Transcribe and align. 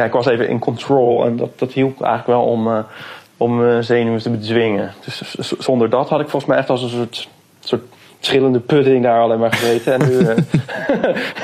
ja, 0.00 0.06
ik 0.06 0.12
was 0.12 0.26
even 0.26 0.48
in 0.48 0.58
control. 0.58 1.24
En 1.24 1.36
dat, 1.36 1.58
dat 1.58 1.72
hielp 1.72 2.02
eigenlijk 2.02 2.38
wel 2.38 2.46
om, 2.46 2.86
om 3.36 3.56
mijn 3.56 3.84
zenuwen 3.84 4.22
te 4.22 4.30
bedwingen. 4.30 4.92
Dus 5.04 5.34
zonder 5.58 5.90
dat 5.90 6.08
had 6.08 6.20
ik 6.20 6.28
volgens 6.28 6.50
mij 6.50 6.60
echt 6.60 6.70
als 6.70 6.82
een 6.82 6.88
soort, 6.88 7.28
soort 7.60 7.82
trillende 8.18 8.60
pudding 8.60 9.02
daar 9.02 9.20
alleen 9.20 9.38
maar 9.38 9.52
gezeten. 9.52 9.92
En 9.92 10.08
nu, 10.08 10.26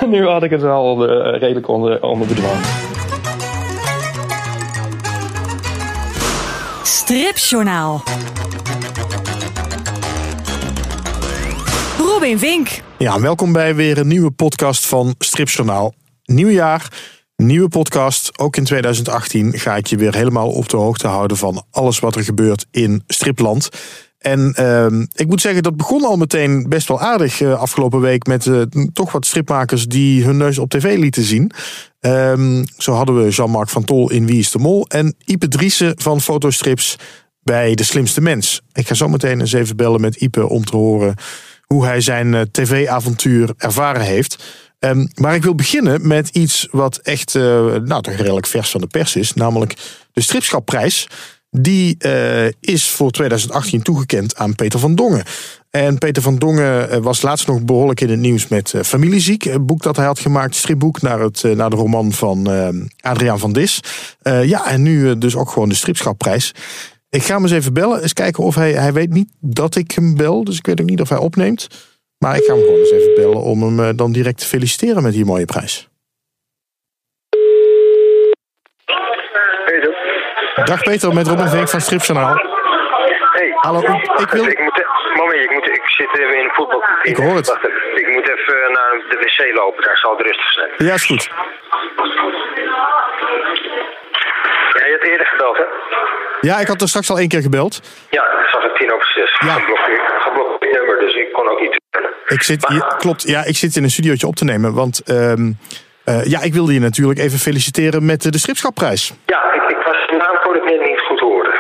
nu 0.19 0.27
had 0.27 0.43
ik 0.43 0.51
het 0.51 0.61
wel 0.61 0.83
onder, 0.83 1.39
redelijk 1.39 1.69
onder, 1.69 2.03
onder 2.03 2.29
bedwang. 2.29 2.57
Stripjournaal. 6.83 8.03
Robin 11.99 12.39
Vink. 12.39 12.69
Ja, 12.99 13.21
welkom 13.21 13.53
bij 13.53 13.75
weer 13.75 13.99
een 13.99 14.09
nieuwe 14.09 14.31
podcast 14.31 14.87
van 14.87 15.15
Stripjournaal. 15.19 15.95
Nieuw 16.25 16.49
jaar, 16.49 16.89
nieuwe 17.37 17.69
podcast. 17.69 18.39
Ook 18.39 18.57
in 18.57 18.65
2018 18.65 19.59
ga 19.59 19.77
ik 19.77 19.87
je 19.87 19.97
weer 19.97 20.15
helemaal 20.15 20.51
op 20.51 20.69
de 20.69 20.77
hoogte 20.77 21.07
houden 21.07 21.37
van 21.37 21.65
alles 21.71 21.99
wat 21.99 22.17
er 22.17 22.25
gebeurt 22.25 22.67
in 22.71 23.03
Stripland. 23.07 23.69
En 24.19 24.55
uh, 24.61 25.03
ik 25.15 25.27
moet 25.27 25.41
zeggen, 25.41 25.63
dat 25.63 25.77
begon 25.77 26.05
al 26.05 26.17
meteen 26.17 26.69
best 26.69 26.89
wel 26.89 27.01
aardig 27.01 27.41
uh, 27.41 27.61
afgelopen 27.61 28.01
week 28.01 28.27
met 28.27 28.47
uh, 28.47 28.63
toch 28.93 29.13
wat 29.13 29.27
stripmakers 29.27 29.87
die 29.87 30.25
hun 30.25 30.37
neus 30.37 30.59
op 30.59 30.71
tv 30.71 30.97
lieten 30.99 31.23
zien. 31.23 31.51
Um, 32.01 32.65
zo 32.77 32.93
hadden 32.93 33.25
we 33.25 33.31
Jean-Marc 33.31 33.69
van 33.69 33.85
Tol 33.85 34.11
in 34.11 34.27
Wie 34.27 34.39
is 34.39 34.51
de 34.51 34.59
Mol 34.59 34.87
en 34.89 35.15
Ipe 35.25 35.49
Driessen 35.49 35.93
van 35.97 36.21
Fotostrips 36.21 36.97
bij 37.43 37.75
De 37.75 37.85
Slimste 37.85 38.21
Mens. 38.21 38.63
Ik 38.73 38.87
ga 38.87 38.95
zo 38.95 39.09
meteen 39.09 39.41
eens 39.41 39.53
even 39.53 39.77
bellen 39.77 40.01
met 40.01 40.17
Ipe 40.17 40.49
om 40.49 40.65
te 40.65 40.77
horen 40.77 41.15
hoe 41.67 41.85
hij 41.85 42.01
zijn 42.01 42.33
uh, 42.33 42.41
tv-avontuur 42.41 43.55
ervaren 43.57 44.03
heeft. 44.03 44.45
Um, 44.91 45.09
maar 45.15 45.35
ik 45.35 45.43
wil 45.43 45.55
beginnen 45.55 46.07
met 46.07 46.29
iets 46.29 46.69
wat 46.71 46.97
echt 46.97 47.35
nou, 47.35 48.03
toch 48.03 48.15
redelijk 48.15 48.47
vers 48.47 48.71
van 48.71 48.81
de 48.81 48.87
pers 48.87 49.17
is, 49.17 49.35
namelijk 49.35 49.75
de 50.13 50.21
Stripschapprijs. 50.21 51.09
Die 51.51 51.97
uh, 51.99 52.47
is 52.61 52.89
voor 52.89 53.11
2018 53.11 53.83
toegekend 53.83 54.37
aan 54.37 54.55
Peter 54.55 54.79
van 54.79 54.95
Dongen. 54.95 55.25
En 55.71 55.99
Peter 55.99 56.23
van 56.23 56.37
Dongen 56.37 56.91
eh, 56.91 56.99
was 56.99 57.23
laatst 57.23 57.47
nog 57.47 57.63
behoorlijk 57.63 58.01
in 58.01 58.11
het 58.11 58.19
nieuws 58.19 58.49
met 58.49 58.73
uh, 58.73 58.83
Familieziek. 58.83 59.45
Een 59.45 59.67
boek 59.67 59.83
dat 59.83 59.97
hij 59.97 60.07
had 60.07 60.19
gemaakt, 60.19 60.55
stripboek, 60.55 61.03
naar, 61.03 61.21
het, 61.21 61.43
naar 61.43 61.71
de 61.71 61.77
roman 61.77 62.13
van 62.13 62.51
uh, 62.51 62.69
Adriaan 63.01 63.39
van 63.39 63.53
Dis. 63.53 63.81
ja, 64.23 64.67
en 64.67 64.83
nu 64.83 65.19
dus 65.19 65.37
ook 65.37 65.51
gewoon 65.51 65.69
de 65.69 65.75
stripschapprijs. 65.75 66.55
Ik 67.11 67.23
ga 67.23 67.35
hem 67.35 67.43
eens 67.43 67.53
even 67.53 67.73
bellen, 67.73 68.03
eens 68.03 68.13
kijken 68.13 68.45
of 68.45 68.55
hij... 68.55 68.73
Hij 68.73 68.93
weet 68.93 69.13
niet 69.13 69.31
dat 69.41 69.77
ik 69.77 69.91
hem 69.91 70.17
bel, 70.17 70.45
dus 70.45 70.57
ik 70.57 70.67
weet 70.67 70.81
ook 70.81 70.89
niet 70.89 71.01
of 71.01 71.09
hij 71.09 71.19
opneemt. 71.19 71.67
Maar 72.19 72.37
ik 72.37 72.45
ga 72.45 72.55
hem 72.55 72.63
gewoon 72.63 72.79
eens 72.79 72.91
even 72.91 73.15
bellen 73.15 73.43
om 73.43 73.63
hem 73.63 73.97
dan 73.97 74.13
direct 74.13 74.39
te 74.39 74.47
feliciteren 74.47 75.03
met 75.03 75.13
die 75.13 75.25
mooie 75.25 75.45
prijs. 75.45 75.89
Dag 80.65 80.83
Peter, 80.83 81.15
met 81.15 81.27
Robin 81.27 81.49
Vink 81.49 81.69
van 81.69 81.81
Stripjournaal. 81.81 82.35
Hey. 83.33 83.53
Hallo, 83.61 83.81
ik 84.25 84.31
wil... 84.31 84.47
Ik 84.47 84.61
moet, 84.61 84.85
moment, 85.15 85.45
ik, 85.45 85.51
moet, 85.51 85.69
ik 85.69 85.83
zit 85.87 86.19
even 86.19 86.39
in 86.39 86.45
een 86.45 86.55
voetbalkantine. 86.55 87.15
Ik 87.15 87.17
hoor 87.17 87.37
het. 87.37 87.47
Wacht 87.47 87.67
even. 87.67 87.97
Ik 87.97 88.09
moet 88.09 88.29
even 88.29 88.73
naar 88.73 89.03
de 89.09 89.17
wc 89.19 89.55
lopen, 89.55 89.85
daar 89.85 89.97
zal 89.97 90.17
het 90.17 90.27
rustig 90.27 90.53
zijn. 90.53 90.71
Ja, 90.77 90.95
is 90.95 91.05
goed. 91.05 91.31
Je 94.85 94.97
had 95.01 95.09
eerder 95.11 95.27
gebeld, 95.27 95.57
hè? 95.57 95.65
Ja, 96.41 96.59
ik 96.59 96.67
had 96.67 96.81
er 96.81 96.89
straks 96.89 97.11
al 97.11 97.19
één 97.19 97.29
keer 97.29 97.43
gebeld. 97.43 97.81
Ja, 98.11 98.23
dat 98.23 98.51
zag 98.53 98.65
ik 98.65 98.77
tien 98.77 98.93
over 98.93 99.07
zes. 99.07 99.31
Ja. 99.39 99.55
Geblokkeerd, 100.19 100.73
nummer, 100.73 101.01
dus 101.01 101.15
ik 101.15 101.33
kon 101.33 101.51
ook 101.51 101.61
niet 101.61 101.81
bellen. 101.91 102.11
Ik 102.27 102.43
zit 102.43 102.69
hier, 102.69 102.95
klopt, 102.99 103.23
ja, 103.29 103.45
ik 103.45 103.57
zit 103.57 103.77
in 103.77 103.83
een 103.83 103.91
studiootje 103.91 104.27
op 104.27 104.37
te 104.37 104.45
nemen, 104.45 104.75
want... 104.75 105.03
Um, 105.11 105.59
uh, 106.09 106.25
ja, 106.25 106.41
ik 106.43 106.55
wilde 106.55 106.73
je 106.73 106.81
natuurlijk 106.81 107.19
even 107.19 107.39
feliciteren 107.39 108.07
met 108.07 108.33
de 108.33 108.39
Stripschapprijs. 108.39 109.13
Ja, 109.27 109.53
ik, 109.53 109.63
ik 109.63 109.83
was 109.85 110.07
de 110.11 110.17
naam 110.17 110.39
kon 110.43 110.57
ik 110.57 110.65
net 110.65 110.87
niet 110.89 111.01
goed 111.01 111.21
horen. 111.21 111.55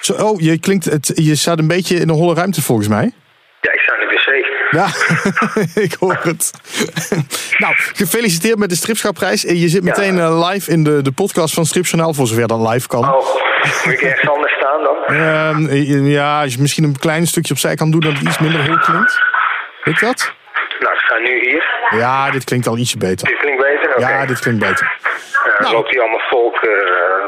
Zo, 0.00 0.12
oh, 0.12 0.40
je, 0.40 0.60
klinkt 0.60 0.84
het, 0.84 1.12
je 1.14 1.36
staat 1.36 1.58
een 1.58 1.68
beetje 1.68 1.96
in 1.96 2.08
een 2.08 2.14
holle 2.14 2.34
ruimte 2.34 2.62
volgens 2.62 2.88
mij. 2.88 3.12
Ja, 3.60 3.72
ik 3.72 3.80
sta 3.80 3.94
in 3.94 4.08
de 4.08 4.14
wc. 4.14 4.46
Ja, 4.70 4.86
ik 5.84 5.94
hoor 5.98 6.18
het. 6.22 6.50
nou, 7.62 7.74
gefeliciteerd 7.76 8.58
met 8.58 8.68
de 8.68 8.76
Stripschapprijs. 8.76 9.42
Je 9.42 9.68
zit 9.68 9.82
meteen 9.82 10.16
ja. 10.16 10.48
live 10.48 10.70
in 10.70 10.84
de, 10.84 11.02
de 11.02 11.12
podcast 11.12 11.54
van 11.54 11.66
Stripjournaal, 11.66 12.14
voor 12.14 12.26
zover 12.26 12.48
dat 12.48 12.68
live 12.68 12.88
kan. 12.88 13.14
Oh, 13.14 13.40
moet 13.84 13.94
ik 13.94 14.00
ergens 14.00 14.30
anders 14.30 14.52
staan 14.52 14.82
dan? 14.82 14.96
Uh, 15.76 16.12
ja, 16.18 16.42
als 16.42 16.54
je 16.54 16.60
misschien 16.60 16.84
een 16.84 16.98
klein 16.98 17.26
stukje 17.26 17.52
opzij 17.52 17.74
kan 17.74 17.90
doen, 17.90 18.00
dat 18.00 18.12
het 18.12 18.22
iets 18.22 18.38
minder 18.38 18.66
hol 18.66 18.78
klinkt. 18.78 19.18
Weet 19.84 20.00
dat? 20.00 20.32
Nou, 20.78 20.94
ik 20.94 21.00
sta 21.00 21.18
nu 21.18 21.40
hier. 21.40 21.64
Ja, 22.00 22.30
dit 22.30 22.44
klinkt 22.44 22.66
al 22.66 22.76
ietsje 22.76 22.98
beter. 22.98 23.28
Dit 23.28 23.38
klinkt 23.38 23.62
beter? 23.62 23.96
Okay. 23.96 24.12
Ja, 24.12 24.26
dit 24.26 24.38
klinkt 24.38 24.60
beter. 24.60 24.96
Nou. 25.70 25.82
loopt 25.82 25.90
hier 25.90 26.00
allemaal 26.00 26.28
volk 26.28 26.54
uh, 26.54 26.70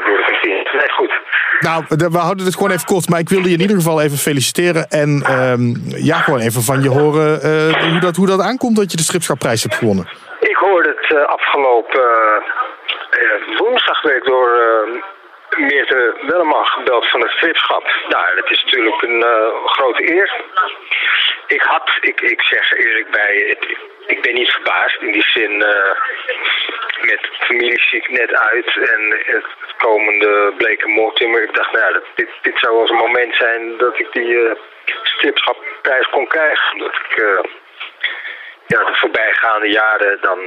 door 0.05 0.17
de 0.17 0.23
kantine. 0.27 0.69
Nee, 0.73 0.91
goed. 0.91 1.13
Nou, 1.59 1.83
we 1.87 2.17
houden 2.17 2.45
het 2.45 2.55
gewoon 2.55 2.71
even 2.71 2.85
kort. 2.85 3.09
Maar 3.09 3.19
ik 3.19 3.29
wilde 3.29 3.47
je 3.47 3.55
in 3.55 3.61
ieder 3.61 3.75
geval 3.75 4.01
even 4.01 4.17
feliciteren. 4.17 4.89
En 4.89 5.09
um, 5.39 5.81
ja, 5.87 6.17
gewoon 6.17 6.39
even 6.39 6.61
van 6.61 6.81
je 6.81 6.89
horen 6.89 7.29
uh, 7.45 7.91
hoe, 7.91 7.99
dat, 7.99 8.15
hoe 8.15 8.27
dat 8.27 8.41
aankomt 8.41 8.75
dat 8.75 8.91
je 8.91 8.97
de 8.97 9.03
Stripschapprijs 9.03 9.63
hebt 9.63 9.75
gewonnen. 9.75 10.07
Ik 10.39 10.55
hoorde 10.55 10.89
het 10.99 11.17
uh, 11.17 11.25
afgelopen 11.25 12.07
woensdag 13.57 14.01
week 14.01 14.23
door 14.23 14.49
Meerte 15.57 16.15
Wellema 16.27 16.63
gebeld 16.63 17.09
van 17.09 17.21
het 17.21 17.31
stripschap. 17.31 17.83
Nou, 18.09 18.35
dat 18.35 18.51
is 18.51 18.63
natuurlijk 18.63 19.01
een 19.01 19.25
grote 19.65 20.13
eer. 20.13 20.31
Ik 21.47 21.61
had, 21.61 21.89
ik, 22.01 22.21
ik 22.21 22.41
zeg 22.41 22.77
eerlijk 22.77 23.11
bij, 23.11 23.57
ik 24.07 24.21
ben 24.21 24.33
niet 24.33 24.49
verbaasd. 24.49 25.01
In 25.01 25.11
die 25.11 25.25
zin, 25.33 25.51
uh, 25.51 25.93
met 27.03 27.29
familieziek 27.39 28.09
net 28.09 28.33
uit 28.33 28.77
en 28.77 29.21
het 29.25 29.45
komende 29.77 30.53
bleke 30.57 30.87
moordtimmer. 30.87 31.43
Ik 31.43 31.55
dacht, 31.55 31.71
nou 31.71 31.93
ja, 31.93 32.01
dit, 32.15 32.29
dit 32.41 32.59
zou 32.59 32.75
wel 32.75 32.89
een 32.89 32.95
moment 32.95 33.35
zijn 33.35 33.77
dat 33.77 33.99
ik 33.99 34.11
die 34.11 34.33
uh, 34.33 34.51
stripschapprijs 35.03 36.09
kon 36.09 36.27
krijgen. 36.27 36.73
Omdat 36.73 36.95
ik 36.95 37.17
uh, 37.17 37.39
ja, 38.67 38.83
de 38.83 38.95
voorbijgaande 38.95 39.69
jaren 39.69 40.17
dan 40.21 40.39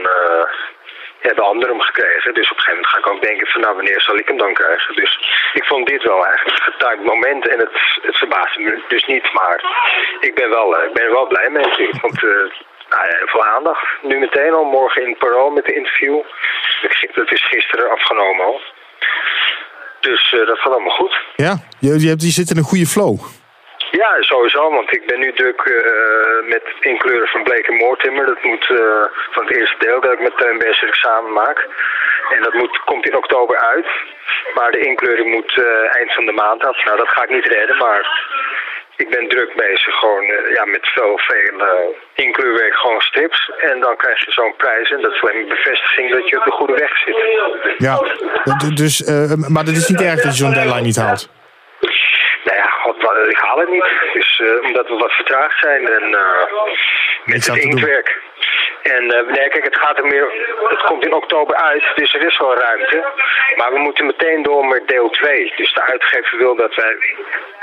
hebben 1.26 1.44
anderen 1.44 1.76
hem 1.76 1.84
gekregen. 1.84 2.34
Dus 2.34 2.50
op 2.50 2.56
een 2.56 2.62
gegeven 2.62 2.80
moment 2.80 2.92
ga 2.92 2.98
ik 2.98 3.06
ook 3.06 3.22
denken 3.22 3.46
van 3.46 3.60
nou, 3.60 3.74
wanneer 3.74 4.00
zal 4.00 4.16
ik 4.16 4.28
hem 4.28 4.38
dan 4.38 4.54
krijgen? 4.54 4.96
Dus 4.96 5.18
ik 5.52 5.64
vond 5.64 5.86
dit 5.86 6.02
wel 6.02 6.26
eigenlijk 6.26 6.56
een 6.56 6.72
getimed 6.72 7.04
moment 7.04 7.48
en 7.48 7.58
het, 7.58 7.70
het 8.02 8.16
verbaasde 8.16 8.60
me 8.60 8.82
dus 8.88 9.04
niet. 9.04 9.32
Maar 9.32 9.60
ik 10.20 10.34
ben 10.34 10.50
wel, 10.50 10.84
ik 10.84 10.92
ben 10.92 11.10
wel 11.10 11.26
blij 11.26 11.50
mee 11.50 11.66
natuurlijk. 11.66 12.00
Want 12.00 12.22
uh, 12.22 12.52
nou 12.90 13.06
ja, 13.06 13.16
heel 13.16 13.26
veel 13.26 13.44
aandacht. 13.44 13.86
Nu 14.02 14.18
meteen 14.18 14.52
al, 14.52 14.64
morgen 14.64 15.06
in 15.06 15.16
Parool 15.16 15.50
met 15.50 15.64
de 15.64 15.74
interview. 15.74 16.22
Dat 17.14 17.32
is 17.32 17.46
gisteren 17.46 17.90
afgenomen 17.90 18.44
al. 18.44 18.60
Dus 20.00 20.32
uh, 20.32 20.46
dat 20.46 20.58
gaat 20.58 20.72
allemaal 20.72 20.96
goed. 20.96 21.20
Ja, 21.36 21.54
je, 21.78 22.00
je, 22.00 22.08
hebt, 22.08 22.22
je 22.22 22.30
zit 22.38 22.50
in 22.50 22.56
een 22.56 22.72
goede 22.72 22.86
flow. 22.86 23.18
Ja, 23.90 24.10
sowieso, 24.20 24.70
want 24.70 24.92
ik 24.92 25.06
ben 25.06 25.18
nu 25.18 25.32
druk 25.32 25.60
uh, 25.64 25.74
met 26.48 26.62
het 26.64 26.84
inkleuren 26.84 27.28
van 27.28 27.42
Bleek 27.42 27.66
en 27.66 27.74
Moortimmer. 27.74 28.26
Dat 28.26 28.42
moet 28.42 28.68
uh, 28.68 28.78
van 29.30 29.46
het 29.46 29.56
eerste 29.56 29.76
deel 29.78 30.00
dat 30.00 30.12
ik 30.12 30.20
met 30.20 30.36
Teun 30.36 30.58
Besser 30.58 30.94
samen 30.94 31.32
maak. 31.32 31.68
En 32.34 32.42
dat 32.42 32.52
moet, 32.54 32.80
komt 32.84 33.06
in 33.06 33.16
oktober 33.16 33.58
uit. 33.58 33.86
Maar 34.54 34.70
de 34.70 34.80
inkleuring 34.80 35.34
moet 35.34 35.62
eind 35.90 36.14
van 36.14 36.26
de 36.26 36.32
maand 36.32 36.66
af. 36.66 36.84
Nou, 36.84 36.96
dat 36.98 37.08
ga 37.08 37.22
ik 37.22 37.30
niet 37.30 37.46
redden, 37.46 37.76
maar 37.76 38.00
ik 38.96 39.10
ben 39.10 39.28
druk 39.28 39.54
bezig 39.56 39.94
gewoon 39.94 40.24
ja, 40.54 40.64
met 40.64 40.86
veel, 40.86 41.18
veel 41.18 41.94
inkleurwerk, 42.14 42.74
gewoon 42.74 43.00
strips. 43.00 43.50
En 43.58 43.80
dan 43.80 43.96
krijg 43.96 44.24
je 44.24 44.32
zo'n 44.32 44.56
prijs 44.56 44.90
en 44.90 45.00
dat 45.00 45.12
is 45.12 45.22
alleen 45.22 45.40
een 45.42 45.48
bevestiging 45.48 46.12
dat 46.12 46.28
je 46.28 46.38
op 46.38 46.44
de 46.44 46.50
goede 46.50 46.74
weg 46.74 46.98
zit. 46.98 47.16
Ja, 47.78 48.00
dus, 48.74 49.04
maar 49.48 49.64
dat 49.64 49.74
is 49.74 49.88
niet 49.88 50.02
erg 50.02 50.22
dat 50.22 50.36
je 50.36 50.44
zo'n 50.44 50.52
deadline 50.52 50.80
niet 50.80 50.96
haalt? 50.96 51.28
Nou 52.44 52.58
ja, 52.58 52.64
God, 52.64 52.96
ik 53.28 53.38
haal 53.38 53.58
het 53.58 53.70
niet. 53.70 53.88
Dus, 54.12 54.38
uh, 54.38 54.62
omdat 54.62 54.88
we 54.88 54.94
wat 54.94 55.12
vertraagd 55.12 55.58
zijn 55.60 55.88
en 55.88 56.10
uh, 56.10 56.44
met 57.24 57.46
het 57.46 57.56
inktwerk. 57.56 58.20
En 58.82 59.04
uh, 59.04 59.34
nee, 59.34 59.48
kijk, 59.48 59.64
het 59.64 59.78
gaat 59.78 59.98
er 59.98 60.06
meer. 60.06 60.28
Het 60.68 60.82
komt 60.82 61.04
in 61.04 61.12
oktober 61.14 61.56
uit, 61.56 61.84
dus 61.94 62.14
er 62.14 62.26
is 62.26 62.38
wel 62.38 62.56
ruimte. 62.56 63.04
Maar 63.56 63.72
we 63.72 63.78
moeten 63.78 64.06
meteen 64.06 64.42
door 64.42 64.66
met 64.66 64.88
deel 64.88 65.10
2. 65.10 65.52
Dus 65.56 65.72
de 65.72 65.82
uitgever 65.82 66.38
wil 66.38 66.56
dat 66.56 66.74
wij 66.74 66.96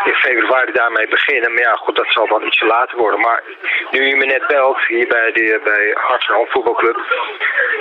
in 0.04 0.14
februari 0.14 0.72
daarmee 0.72 1.08
beginnen. 1.08 1.54
Maar 1.54 1.64
ja, 1.64 1.74
goed, 1.74 1.96
dat 1.96 2.08
zal 2.10 2.28
dan 2.28 2.44
ietsje 2.44 2.66
later 2.66 2.98
worden. 2.98 3.20
Maar 3.20 3.44
nu 3.92 4.08
je 4.08 4.16
me 4.16 4.26
net 4.26 4.48
belt, 4.48 4.78
hier 4.88 5.08
bij, 5.08 5.32
de, 5.32 5.62
bij 5.64 5.96
Arsenal 5.96 6.46
voetbalclub, 6.50 6.98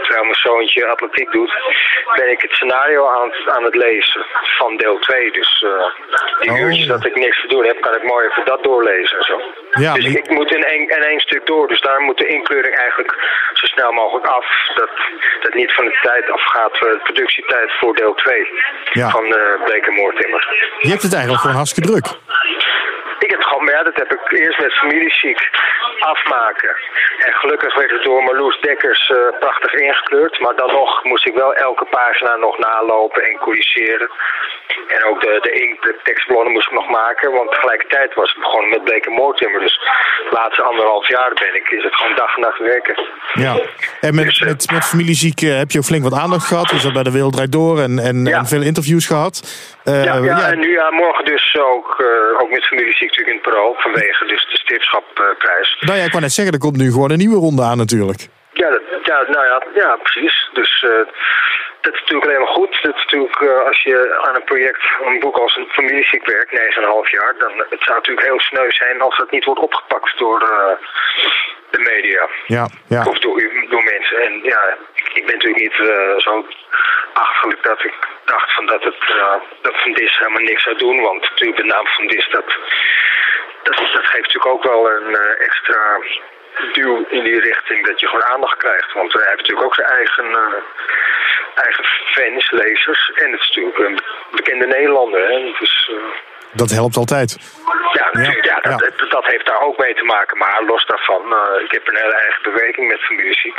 terwijl 0.03 0.25
mijn 0.25 0.45
zoontje 0.47 0.87
atletiek 0.87 1.33
doet, 1.33 1.53
ben 2.15 2.31
ik 2.31 2.41
het 2.41 2.53
scenario 2.53 3.09
aan, 3.09 3.31
aan 3.47 3.65
het 3.65 3.75
lezen 3.75 4.25
van 4.59 4.77
deel 4.77 4.99
2. 4.99 5.33
Dus 5.33 5.65
uh, 5.67 5.71
die 6.41 6.51
oh. 6.51 6.59
uurtjes 6.59 6.87
dat 6.87 7.07
ik 7.07 7.17
niks 7.17 7.41
te 7.41 7.49
doen 7.49 7.65
heb, 7.65 7.81
kan 7.81 7.95
ik 7.97 8.03
mooi 8.03 8.27
even 8.27 8.45
dat 8.45 8.63
doorlezen 8.63 9.19
en 9.19 9.25
zo. 9.25 9.41
Ja, 9.71 9.95
dus 9.95 10.05
ik 10.05 10.31
moet 10.31 10.55
in 10.55 10.65
één, 10.65 10.89
in 10.89 11.03
één 11.03 11.21
stuk 11.21 11.47
door. 11.47 11.69
Dus 11.69 11.81
daar 11.81 12.01
moet 12.01 12.19
de 12.19 12.27
inkleuring 12.27 12.77
eigenlijk 12.77 13.13
zo 13.53 13.67
snel 13.67 13.93
mogelijk 13.93 14.27
af. 14.27 14.47
Dat 14.75 14.91
dat 15.41 15.55
niet 15.55 15.73
van 15.73 15.85
de 15.85 15.99
tijd 16.03 16.31
afgaat, 16.31 16.73
de 16.73 17.01
productietijd 17.03 17.73
voor 17.81 17.95
deel 17.95 18.15
2 18.15 18.47
ja. 18.93 19.11
van 19.11 19.25
uh, 19.25 19.65
Bleek 19.65 19.87
en 19.87 19.95
Moortimmer. 19.95 20.43
Je 20.79 20.89
hebt 20.89 21.03
het 21.03 21.13
eigenlijk 21.13 21.43
gewoon 21.43 21.57
hartstikke 21.57 21.91
druk. 21.91 22.02
Ik 23.19 23.31
heb 23.31 23.41
ja, 23.61 23.83
dat 23.83 23.97
heb 23.97 24.13
ik 24.13 24.39
eerst 24.39 24.61
met 24.61 24.73
familieziek 24.73 25.41
afmaken. 25.99 26.75
En 27.27 27.33
gelukkig 27.33 27.75
werd 27.75 27.91
het 27.91 28.03
door 28.03 28.23
Marloes 28.23 28.61
Dekkers 28.61 29.09
uh, 29.09 29.19
prachtig 29.39 29.73
ingekleurd. 29.75 30.41
Maar 30.41 30.57
dan 30.57 30.73
nog 30.73 31.05
moest 31.05 31.27
ik 31.27 31.35
wel 31.35 31.55
elke 31.55 31.85
pagina 31.85 32.37
nog 32.37 32.59
nalopen 32.59 33.23
en 33.23 33.39
corrigeren. 33.39 34.11
En 34.89 35.05
ook 35.05 35.21
de, 35.21 35.39
de, 35.43 35.53
ink, 35.53 35.83
de 35.83 35.97
tekstblonnen 36.03 36.53
moest 36.53 36.67
ik 36.67 36.75
nog 36.75 36.89
maken. 36.89 37.33
Want 37.33 37.53
tegelijkertijd 37.53 38.15
was 38.15 38.31
het 38.31 38.39
begonnen 38.39 38.71
met 38.71 38.85
Blake 38.85 39.11
Moortimmer. 39.11 39.61
Dus 39.61 39.79
de 40.31 40.37
laatste 40.39 40.63
anderhalf 40.63 41.09
jaar 41.09 41.33
ben 41.35 41.55
ik, 41.55 41.69
is 41.69 41.83
het 41.83 41.95
gewoon 41.95 42.17
dag 42.17 42.35
en 42.35 42.41
nacht 42.41 42.59
werken. 42.59 42.97
Ja, 43.33 43.55
en 44.01 44.15
met, 44.15 44.25
dus, 44.25 44.41
uh, 44.41 44.49
met, 44.49 44.71
met 44.71 44.85
familieziek 44.85 45.39
heb 45.41 45.71
je 45.71 45.79
ook 45.79 45.85
flink 45.85 46.03
wat 46.03 46.21
aandacht 46.21 46.47
gehad. 46.47 46.69
Dus 46.69 46.83
dat 46.83 46.93
bij 46.93 47.03
de 47.03 47.13
Wereld 47.13 47.33
Draait 47.33 47.53
Door 47.53 47.81
en, 47.81 47.99
en, 47.99 48.25
ja. 48.25 48.39
en 48.39 48.47
veel 48.47 48.63
interviews 48.63 49.07
gehad. 49.07 49.35
Uh, 49.85 50.05
ja, 50.05 50.17
ja, 50.17 50.51
en 50.51 50.59
nu 50.59 50.73
ja, 50.73 50.91
morgen 50.91 51.25
dus 51.25 51.57
ook, 51.61 51.97
uh, 52.01 52.41
ook 52.41 52.51
met 52.51 52.65
familieziek 52.65 53.09
natuurlijk 53.09 53.37
parool. 53.43 53.75
Vanwege 53.79 54.25
dus 54.27 54.47
de 54.51 54.59
stipschapprijs. 54.59 55.77
nou 55.81 55.99
ja, 55.99 56.05
ik 56.05 56.11
wou 56.11 56.23
net 56.23 56.33
zeggen, 56.33 56.55
er 56.55 56.61
komt 56.61 56.77
nu 56.77 56.91
gewoon 56.91 57.11
een 57.11 57.25
nieuwe 57.25 57.37
ronde 57.47 57.63
aan 57.63 57.77
natuurlijk. 57.77 58.21
Ja, 58.53 58.71
dat, 58.71 58.83
ja 59.03 59.25
nou 59.29 59.47
ja, 59.47 59.63
ja 59.75 59.97
precies. 60.03 60.51
Dus 60.53 60.83
uh, 60.83 60.91
dat 61.81 61.95
is 61.95 62.01
natuurlijk 62.01 62.27
alleen 62.27 62.45
maar 62.45 62.57
goed. 62.61 62.79
Dat 62.83 62.95
is 62.97 63.05
natuurlijk, 63.05 63.43
als 63.67 63.83
je 63.83 64.23
aan 64.27 64.35
een 64.35 64.45
project, 64.45 64.83
een 65.05 65.19
boek 65.19 65.37
als 65.37 65.57
een 65.57 65.69
familieziek 65.69 66.27
werkt, 66.27 66.51
9,5 66.51 67.11
jaar, 67.11 67.35
dan 67.39 67.53
het 67.71 67.83
zou 67.83 67.97
natuurlijk 67.97 68.27
heel 68.27 68.41
sneu 68.41 68.71
zijn 68.71 69.01
als 69.01 69.17
dat 69.17 69.31
niet 69.31 69.45
wordt 69.45 69.61
opgepakt 69.61 70.19
door 70.19 70.39
de 71.71 71.79
media. 71.79 72.29
Ja, 72.47 72.67
ja. 72.87 73.05
Of 73.05 73.19
door, 73.19 73.43
door 73.69 73.85
mensen. 73.85 74.23
En 74.23 74.41
ja, 74.43 74.77
ik 75.15 75.27
ben 75.27 75.35
natuurlijk 75.35 75.63
niet 75.63 75.79
zo 76.19 76.47
achterlijk 77.13 77.63
dat 77.63 77.85
ik 77.85 77.95
dacht 78.25 78.55
van 78.55 78.67
dat, 78.67 78.83
het, 78.85 79.03
uh, 79.11 79.35
dat 79.63 79.77
Van 79.83 79.93
Dis 79.93 80.19
helemaal 80.19 80.43
niks 80.43 80.63
zou 80.63 80.79
doen. 80.79 81.01
Want 81.01 81.21
natuurlijk 81.21 81.59
de 81.59 81.65
naam 81.75 81.87
Van 81.87 82.07
Dis, 82.07 82.29
dat, 82.31 82.45
dat, 83.63 83.77
dat 83.77 84.07
geeft 84.07 84.27
natuurlijk 84.27 84.55
ook 84.55 84.65
wel 84.65 84.91
een 84.91 85.11
uh, 85.11 85.47
extra 85.47 85.99
duw 86.73 87.05
in 87.09 87.25
die 87.25 87.41
richting 87.41 87.87
dat 87.87 88.01
je 88.01 88.07
gewoon 88.07 88.25
aandacht 88.25 88.57
krijgt. 88.57 88.93
Want 88.93 89.13
hij 89.13 89.25
heeft 89.27 89.37
natuurlijk 89.37 89.67
ook 89.67 89.75
zijn 89.75 89.89
eigen, 89.89 90.27
eigen 91.55 91.85
fans, 91.85 92.51
lezers. 92.51 93.11
En 93.15 93.33
het 93.33 93.41
is 93.41 93.49
natuurlijk 93.49 93.79
een 93.79 93.99
bekende 94.31 94.67
Nederlander. 94.67 95.29
Hè? 95.29 95.55
Dus, 95.59 95.91
dat 96.53 96.71
helpt 96.71 96.97
altijd. 96.97 97.39
Ja, 97.93 98.09
natuurlijk. 98.13 98.45
Ja, 98.45 98.59
ja, 98.63 98.77
dat, 98.77 99.11
dat, 99.11 99.27
heeft 99.27 99.47
daar 99.47 99.61
ook 99.61 99.79
mee 99.79 99.95
te 99.95 100.05
maken. 100.05 100.39
Maar 100.39 100.63
los 100.67 100.87
daarvan, 100.87 101.23
uh, 101.33 101.65
ik 101.65 101.71
heb 101.71 101.89
een 101.89 101.97
hele 101.97 102.15
eigen 102.15 102.43
beweging 102.43 102.89
met 102.89 103.01
familieziek. 103.01 103.59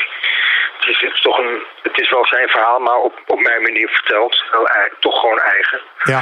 Het 0.85 0.95
is, 0.95 1.01
het 1.01 1.13
is, 1.13 1.21
toch 1.21 1.37
een, 1.37 1.63
het 1.81 1.99
is 2.01 2.09
wel 2.09 2.25
zijn 2.25 2.47
verhaal, 2.47 2.79
maar 2.79 2.97
op, 2.97 3.13
op 3.27 3.39
mijn 3.41 3.61
manier 3.61 3.87
verteld. 3.87 4.43
Wel, 4.51 4.67
toch 4.99 5.19
gewoon 5.19 5.39
eigen. 5.39 5.81
Ja. 6.03 6.21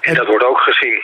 En, 0.00 0.14
dat 0.14 0.26
wordt 0.26 0.44
ook 0.44 0.58
gezien. 0.58 1.02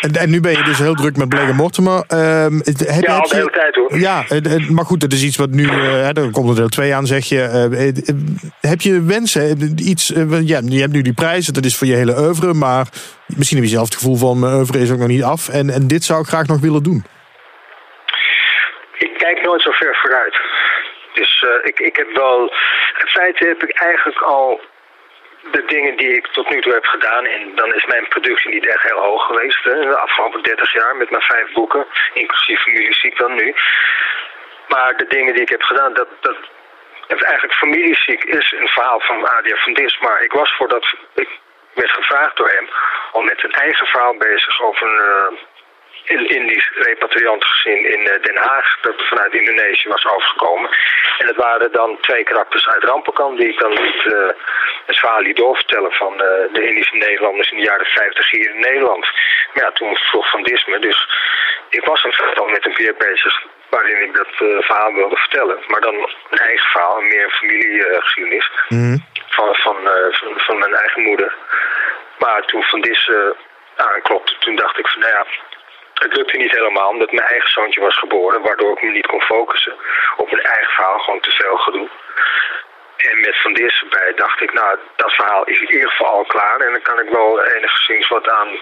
En, 0.00 0.12
en, 0.14 0.30
nu 0.30 0.40
ben 0.40 0.52
je 0.52 0.62
dus 0.62 0.78
heel 0.78 0.94
druk 0.94 1.16
met 1.16 1.28
Blake 1.28 1.52
Mortimer. 1.52 2.04
Uh, 2.14 2.46
heb, 2.76 3.04
ja, 3.04 3.16
al 3.16 3.28
de 3.28 3.36
hele 3.36 3.50
tijd 3.50 3.74
hoor. 3.74 3.98
Ja, 3.98 4.24
maar 4.70 4.84
goed, 4.84 5.00
dat 5.00 5.12
is 5.12 5.24
iets 5.24 5.36
wat 5.36 5.50
nu... 5.50 5.62
Uh, 5.62 6.16
er 6.16 6.30
komt 6.30 6.48
er 6.48 6.54
deel 6.54 6.68
2 6.68 6.94
aan, 6.94 7.06
zeg 7.06 7.24
je. 7.24 7.68
Uh, 7.70 8.40
heb 8.60 8.80
je 8.80 9.02
wensen? 9.02 9.74
Iets, 9.76 10.12
ja, 10.44 10.60
je 10.64 10.80
hebt 10.80 10.92
nu 10.92 11.02
die 11.02 11.12
prijzen, 11.12 11.54
dat 11.54 11.64
is 11.64 11.76
voor 11.76 11.86
je 11.86 11.94
hele 11.94 12.18
oeuvre. 12.18 12.54
Maar 12.54 12.86
misschien 13.26 13.58
heb 13.58 13.66
je 13.66 13.74
zelf 13.74 13.88
het 13.88 13.94
gevoel 13.94 14.16
van... 14.16 14.38
mijn 14.38 14.54
oeuvre 14.54 14.78
is 14.78 14.92
ook 14.92 14.98
nog 14.98 15.08
niet 15.08 15.24
af. 15.24 15.48
En, 15.48 15.70
en 15.70 15.86
dit 15.86 16.04
zou 16.04 16.20
ik 16.20 16.26
graag 16.26 16.46
nog 16.46 16.60
willen 16.60 16.82
doen. 16.82 17.04
Ik 18.98 19.14
kijk 19.18 19.42
nooit 19.42 19.62
zo 19.62 19.70
ver 19.70 19.98
vooruit. 20.02 20.49
Dus 21.12 21.42
uh, 21.42 21.50
ik, 21.62 21.78
ik 21.78 21.96
heb 21.96 22.10
wel... 22.12 22.52
In 22.98 23.08
feite 23.08 23.48
heb 23.48 23.62
ik 23.62 23.78
eigenlijk 23.80 24.20
al 24.20 24.60
de 25.50 25.64
dingen 25.64 25.96
die 25.96 26.16
ik 26.16 26.26
tot 26.26 26.50
nu 26.50 26.60
toe 26.60 26.72
heb 26.72 26.84
gedaan, 26.84 27.24
en 27.24 27.54
dan 27.54 27.74
is 27.74 27.84
mijn 27.86 28.08
productie 28.08 28.50
niet 28.50 28.66
echt 28.66 28.82
heel 28.82 29.04
hoog 29.04 29.26
geweest. 29.26 29.64
Hè, 29.64 29.80
de 29.80 29.98
afgelopen 29.98 30.42
30 30.42 30.72
jaar 30.72 30.96
met 30.96 31.10
mijn 31.10 31.22
vijf 31.22 31.52
boeken, 31.52 31.86
inclusief 32.14 32.62
familieziek 32.62 33.18
dan 33.18 33.34
nu. 33.34 33.54
Maar 34.68 34.96
de 34.96 35.06
dingen 35.06 35.32
die 35.32 35.42
ik 35.42 35.48
heb 35.48 35.62
gedaan, 35.62 35.94
dat, 35.94 36.08
dat 36.20 36.36
eigenlijk 37.18 37.54
familieziek 37.54 38.24
is 38.24 38.54
een 38.58 38.68
verhaal 38.68 39.00
van 39.00 39.28
ADF 39.28 39.62
van 39.62 39.72
Dis. 39.72 39.98
Maar 39.98 40.22
ik 40.22 40.32
was 40.32 40.54
voordat 40.56 40.94
ik 41.14 41.28
werd 41.74 41.90
gevraagd 41.90 42.36
door 42.36 42.48
hem 42.48 42.68
om 43.12 43.24
met 43.24 43.44
een 43.44 43.52
eigen 43.52 43.86
verhaal 43.86 44.16
bezig 44.16 44.62
over 44.62 44.86
een 44.86 45.32
uh, 45.32 45.38
Indisch 46.18 46.70
repatriant 46.74 47.44
gezien 47.44 47.92
in 47.92 48.04
Den 48.04 48.36
Haag, 48.36 48.80
dat 48.80 48.94
vanuit 48.96 49.34
Indonesië 49.34 49.88
was 49.88 50.06
overgekomen. 50.06 50.70
En 51.18 51.26
het 51.26 51.36
waren 51.36 51.72
dan 51.72 51.98
twee 52.00 52.24
karakters 52.24 52.68
uit 52.68 52.84
Rampenkamp 52.84 53.38
die 53.38 53.48
ik 53.48 53.58
dan 53.58 53.70
niet 53.70 54.04
uh, 54.04 54.28
het 54.86 54.98
verhaal 54.98 55.20
liet 55.20 55.36
doorvertellen 55.36 55.92
van 55.92 56.12
uh, 56.12 56.20
de 56.52 56.68
Indische 56.68 56.96
Nederlanders 56.96 57.50
in 57.50 57.56
de 57.56 57.64
jaren 57.64 57.86
50 57.86 58.30
hier 58.30 58.50
in 58.50 58.60
Nederland. 58.60 59.06
Maar 59.52 59.64
ja, 59.64 59.70
toen 59.70 59.96
vroeg 59.96 60.30
Van 60.30 60.42
Disme, 60.42 60.78
dus 60.78 61.08
ik 61.70 61.84
was 61.84 62.04
een 62.04 62.34
al 62.34 62.48
met 62.48 62.66
een 62.66 62.74
keer 62.74 62.94
bezig 62.94 63.42
waarin 63.68 64.02
ik 64.02 64.14
dat 64.14 64.32
uh, 64.38 64.60
verhaal 64.60 64.92
wilde 64.94 65.16
vertellen. 65.16 65.58
Maar 65.66 65.80
dan 65.80 65.94
een 66.30 66.38
eigen 66.38 66.70
verhaal, 66.70 66.98
een 66.98 67.08
meer 67.08 67.30
familiegeschiedenis 67.30 68.50
mm. 68.68 69.04
van, 69.28 69.54
van, 69.54 69.76
van, 70.10 70.32
van, 70.36 70.58
mijn 70.58 70.74
eigen 70.74 71.02
moeder. 71.02 71.34
Maar 72.18 72.42
toen 72.42 72.62
Van 72.62 72.80
Dis 72.80 73.10
aanklopte, 73.76 74.34
toen 74.38 74.56
dacht 74.56 74.78
ik 74.78 74.88
van 74.88 75.00
nou 75.00 75.12
ja, 75.12 75.24
het 76.02 76.16
lukte 76.16 76.36
niet 76.36 76.56
helemaal, 76.56 76.88
omdat 76.88 77.12
mijn 77.12 77.26
eigen 77.26 77.50
zoontje 77.50 77.80
was 77.80 77.98
geboren, 77.98 78.42
waardoor 78.42 78.72
ik 78.72 78.82
me 78.82 78.90
niet 78.90 79.06
kon 79.06 79.20
focussen 79.20 79.74
op 80.16 80.30
mijn 80.30 80.44
eigen 80.44 80.72
verhaal, 80.72 80.98
gewoon 80.98 81.20
te 81.20 81.30
veel 81.30 81.56
gedoe. 81.56 81.88
En 82.96 83.20
met 83.20 83.40
Van 83.42 83.52
Dis 83.52 83.82
erbij 83.82 84.12
dacht 84.14 84.40
ik, 84.40 84.52
nou, 84.52 84.78
dat 84.96 85.12
verhaal 85.12 85.44
is 85.44 85.60
in 85.60 85.72
ieder 85.72 85.90
geval 85.90 86.06
al 86.06 86.24
klaar 86.24 86.60
en 86.60 86.72
dan 86.72 86.82
kan 86.82 87.00
ik 87.00 87.08
wel 87.08 87.44
enigszins 87.44 88.08
wat 88.08 88.28
aan 88.28 88.58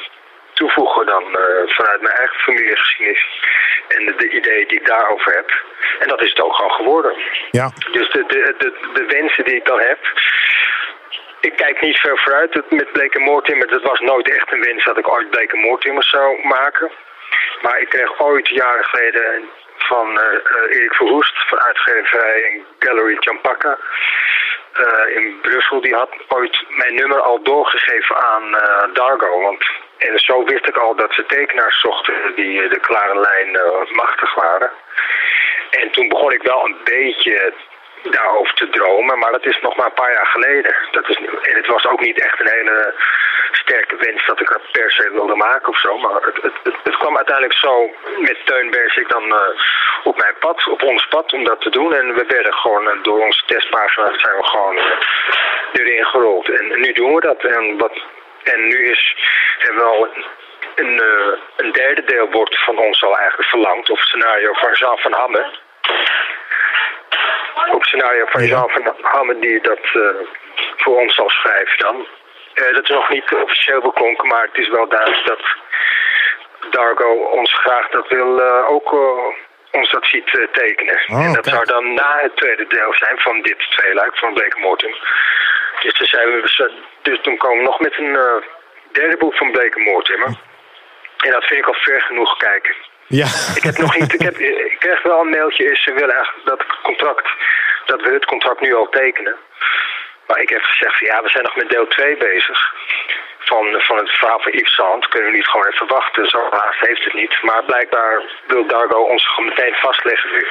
toevoegen 0.53 1.07
dan 1.07 1.23
uh, 1.23 1.63
vanuit 1.67 2.01
mijn 2.01 2.15
eigen 2.15 2.39
familiegeschiedenis 2.39 3.27
en 3.89 4.05
de, 4.07 4.15
de, 4.17 4.31
ideeën 4.31 4.69
die 4.69 4.81
ik 4.81 4.87
daarover 4.87 5.33
heb. 5.35 5.51
En 5.99 6.09
dat 6.09 6.23
is 6.23 6.31
het 6.31 6.43
ook 6.43 6.55
gewoon 6.55 6.73
geworden. 6.73 7.17
Ja. 7.51 7.71
Dus 7.93 8.11
de, 8.11 8.25
de, 8.27 8.55
de, 8.59 8.73
de 8.93 9.05
wensen 9.07 9.45
die 9.45 9.55
ik 9.55 9.65
dan 9.65 9.81
heb, 9.81 9.99
ik 11.41 11.57
kijk 11.57 11.81
niet 11.81 11.99
ver 11.99 12.19
vooruit. 12.19 12.71
Met 12.71 12.93
Blake 12.93 13.21
Mortimer, 13.21 13.69
dat 13.69 13.83
was 13.83 14.01
nooit 14.01 14.31
echt 14.31 14.53
een 14.53 14.63
wens 14.63 14.85
dat 14.85 14.99
ik 14.99 15.09
ooit 15.09 15.31
Blake 15.31 15.57
Mortimer 15.57 16.05
zou 16.05 16.47
maken. 16.47 16.91
Maar 17.63 17.79
ik 17.79 17.89
kreeg 17.89 18.21
ooit 18.21 18.49
jaren 18.49 18.85
geleden 18.85 19.49
van 19.79 20.11
uh, 20.11 20.77
Erik 20.77 20.95
Verhoest 20.95 21.49
van 21.49 21.61
uitgeverij 21.61 22.65
Gallery 22.79 23.17
Champaka 23.21 23.79
uh, 24.81 25.17
in 25.17 25.41
Brussel. 25.41 25.81
Die 25.81 25.95
had 25.95 26.11
ooit 26.29 26.65
mijn 26.69 26.95
nummer 26.95 27.21
al 27.21 27.43
doorgegeven 27.43 28.17
aan 28.17 28.51
Dargo. 28.93 29.41
Want, 29.41 29.65
en 29.99 30.19
zo 30.19 30.45
wist 30.45 30.69
ik 30.69 30.77
al 30.77 30.95
dat 30.95 31.15
ze 31.15 31.27
tekenaars 31.27 31.81
zochten 31.81 32.35
die 32.35 32.69
de 32.69 32.81
klare 32.81 33.21
lijn 33.21 33.51
machtig 33.93 34.35
waren. 34.35 34.71
En 35.71 35.91
toen 35.91 36.09
begon 36.09 36.33
ik 36.33 36.43
wel 36.43 36.65
een 36.65 36.77
beetje 36.85 37.53
daarover 38.03 38.55
te 38.55 38.69
dromen, 38.69 39.19
maar 39.19 39.33
dat 39.33 39.47
is 39.47 39.61
nog 39.61 39.77
maar 39.77 39.87
een 39.87 39.93
paar 40.03 40.13
jaar 40.13 40.27
geleden. 40.27 40.75
Dat 40.91 41.09
is, 41.09 41.17
en 41.43 41.57
het 41.57 41.67
was 41.67 41.87
ook 41.87 42.01
niet 42.01 42.23
echt 42.23 42.41
een 42.41 42.51
hele 42.51 42.95
sterke 43.69 43.97
wens 43.97 44.27
dat 44.27 44.41
ik 44.41 44.49
dat 44.49 44.71
per 44.73 44.91
se 44.91 45.11
wilde 45.11 45.35
maken 45.35 45.69
of 45.69 45.79
zo. 45.79 45.99
Maar 45.99 46.23
het, 46.23 46.39
het, 46.43 46.75
het, 46.83 46.97
kwam 46.97 47.17
uiteindelijk 47.17 47.59
zo 47.59 47.91
met 48.19 48.39
Teun 48.45 48.67
ik 48.95 49.09
dan 49.09 49.25
uh, 49.25 49.49
op 50.05 50.17
mijn 50.17 50.35
pad, 50.39 50.67
op 50.67 50.83
ons 50.83 51.07
pad 51.09 51.33
om 51.33 51.45
dat 51.45 51.61
te 51.61 51.71
doen. 51.71 51.95
En 51.95 52.15
we 52.15 52.25
werden 52.27 52.55
gewoon 52.55 52.85
uh, 52.87 53.03
door 53.03 53.21
onze 53.21 53.43
testpagina 53.47 54.19
zijn 54.19 54.37
we 54.37 54.45
gewoon 54.45 54.77
uh, 54.77 54.85
erin 55.73 56.07
gerold. 56.07 56.49
En 56.49 56.81
nu 56.81 56.93
doen 56.93 57.15
we 57.15 57.21
dat. 57.21 57.45
En, 57.45 57.79
wat, 57.79 57.97
en 58.43 58.69
nu 58.69 58.91
is 58.91 59.17
er 59.59 59.75
wel 59.75 60.09
een, 60.75 61.03
een 61.57 61.73
derde 61.73 62.05
deel 62.05 62.31
wordt 62.31 62.65
van 62.65 62.79
ons 62.79 63.03
al 63.03 63.19
eigenlijk 63.19 63.49
verlangd. 63.49 63.91
Of 63.91 64.01
scenario 64.01 64.53
van 64.53 64.73
Jean 64.73 64.99
van 64.99 65.13
Hamme 65.13 65.47
op 67.73 67.85
scenario 67.85 68.25
van 68.27 68.47
Jean 68.47 68.69
van 68.69 68.95
Hamme 69.03 69.39
die 69.39 69.61
dat 69.61 69.81
voor 70.77 70.97
ons 71.01 71.15
zal 71.15 71.29
schrijven 71.31 71.79
dan. 71.79 72.07
Uh, 72.61 72.75
dat 72.75 72.83
is 72.83 72.89
nog 72.89 73.09
niet 73.09 73.35
officieel 73.35 73.81
beklonken, 73.81 74.29
maar 74.29 74.43
het 74.43 74.59
is 74.59 74.69
wel 74.69 74.89
duidelijk 74.89 75.27
dat 75.27 75.43
Dargo 76.71 77.11
ons 77.13 77.53
graag 77.55 77.89
dat 77.89 78.09
wil 78.09 78.41
uh, 78.41 78.71
ook 78.71 78.93
uh, 78.93 79.01
ons 79.71 79.91
dat 79.91 80.07
ziet 80.07 80.49
tekenen. 80.53 81.01
Oh, 81.07 81.25
en 81.25 81.33
dat 81.33 81.47
zou 81.47 81.65
dan 81.65 81.95
na 81.95 82.19
het 82.21 82.37
tweede 82.37 82.67
deel 82.69 82.95
zijn 82.95 83.19
van 83.19 83.43
dit 83.43 83.59
tweeluik 83.71 84.17
van 84.17 84.35
Blake 84.35 84.59
Morton. 84.59 84.95
Dus, 85.83 85.99
dan 85.99 86.07
zijn 86.07 86.29
we, 86.29 86.73
dus 87.03 87.21
toen 87.23 87.37
komen 87.37 87.59
we 87.59 87.65
nog 87.65 87.81
met 87.81 87.99
een 87.99 88.43
derde 88.93 89.17
boek 89.17 89.35
van 89.35 89.51
Blake 89.51 89.81
Mortimer. 89.81 90.37
En 91.19 91.31
dat 91.31 91.45
vind 91.45 91.61
ik 91.61 91.67
al 91.67 91.75
ver 91.75 92.01
genoeg 92.01 92.37
kijken. 92.37 92.75
Ja. 93.07 93.27
Ik 93.57 93.63
heb 93.63 93.77
nog 93.77 93.99
niet, 93.99 94.15
ik, 94.15 94.21
heb, 94.21 94.39
ik 94.39 94.77
kreeg 94.79 95.03
wel 95.03 95.21
een 95.21 95.31
mailtje, 95.31 95.65
is 95.65 95.83
ze 95.83 95.93
willen 95.93 96.15
eigenlijk 96.15 96.47
dat 96.47 96.67
contract, 96.83 97.29
dat 97.87 98.03
we 98.03 98.11
het 98.13 98.25
contract 98.25 98.61
nu 98.61 98.75
al 98.75 98.89
tekenen. 98.89 99.37
Maar 100.29 100.41
ik 100.41 100.49
heb 100.49 100.63
gezegd, 100.63 100.99
ja, 100.99 101.23
we 101.23 101.29
zijn 101.29 101.45
nog 101.45 101.57
met 101.57 101.71
deel 101.71 101.87
2 101.87 102.17
bezig. 102.17 102.75
Van, 103.39 103.65
van 103.81 103.97
het 103.97 104.11
verhaal 104.11 104.41
van 104.41 104.53
Yves 104.53 104.75
Sand. 104.75 105.09
Kunnen 105.09 105.31
we 105.31 105.37
niet 105.37 105.49
gewoon 105.49 105.67
even 105.67 105.87
wachten? 105.87 106.27
Zo 106.27 106.41
haast 106.51 106.81
heeft 106.81 107.05
het 107.05 107.15
niet. 107.15 107.43
Maar 107.43 107.65
blijkbaar 107.65 108.23
wil 108.47 108.67
Dargo 108.67 109.01
ons 109.01 109.39
meteen 109.39 109.75
vastleggen 109.75 110.31
nu. 110.33 110.47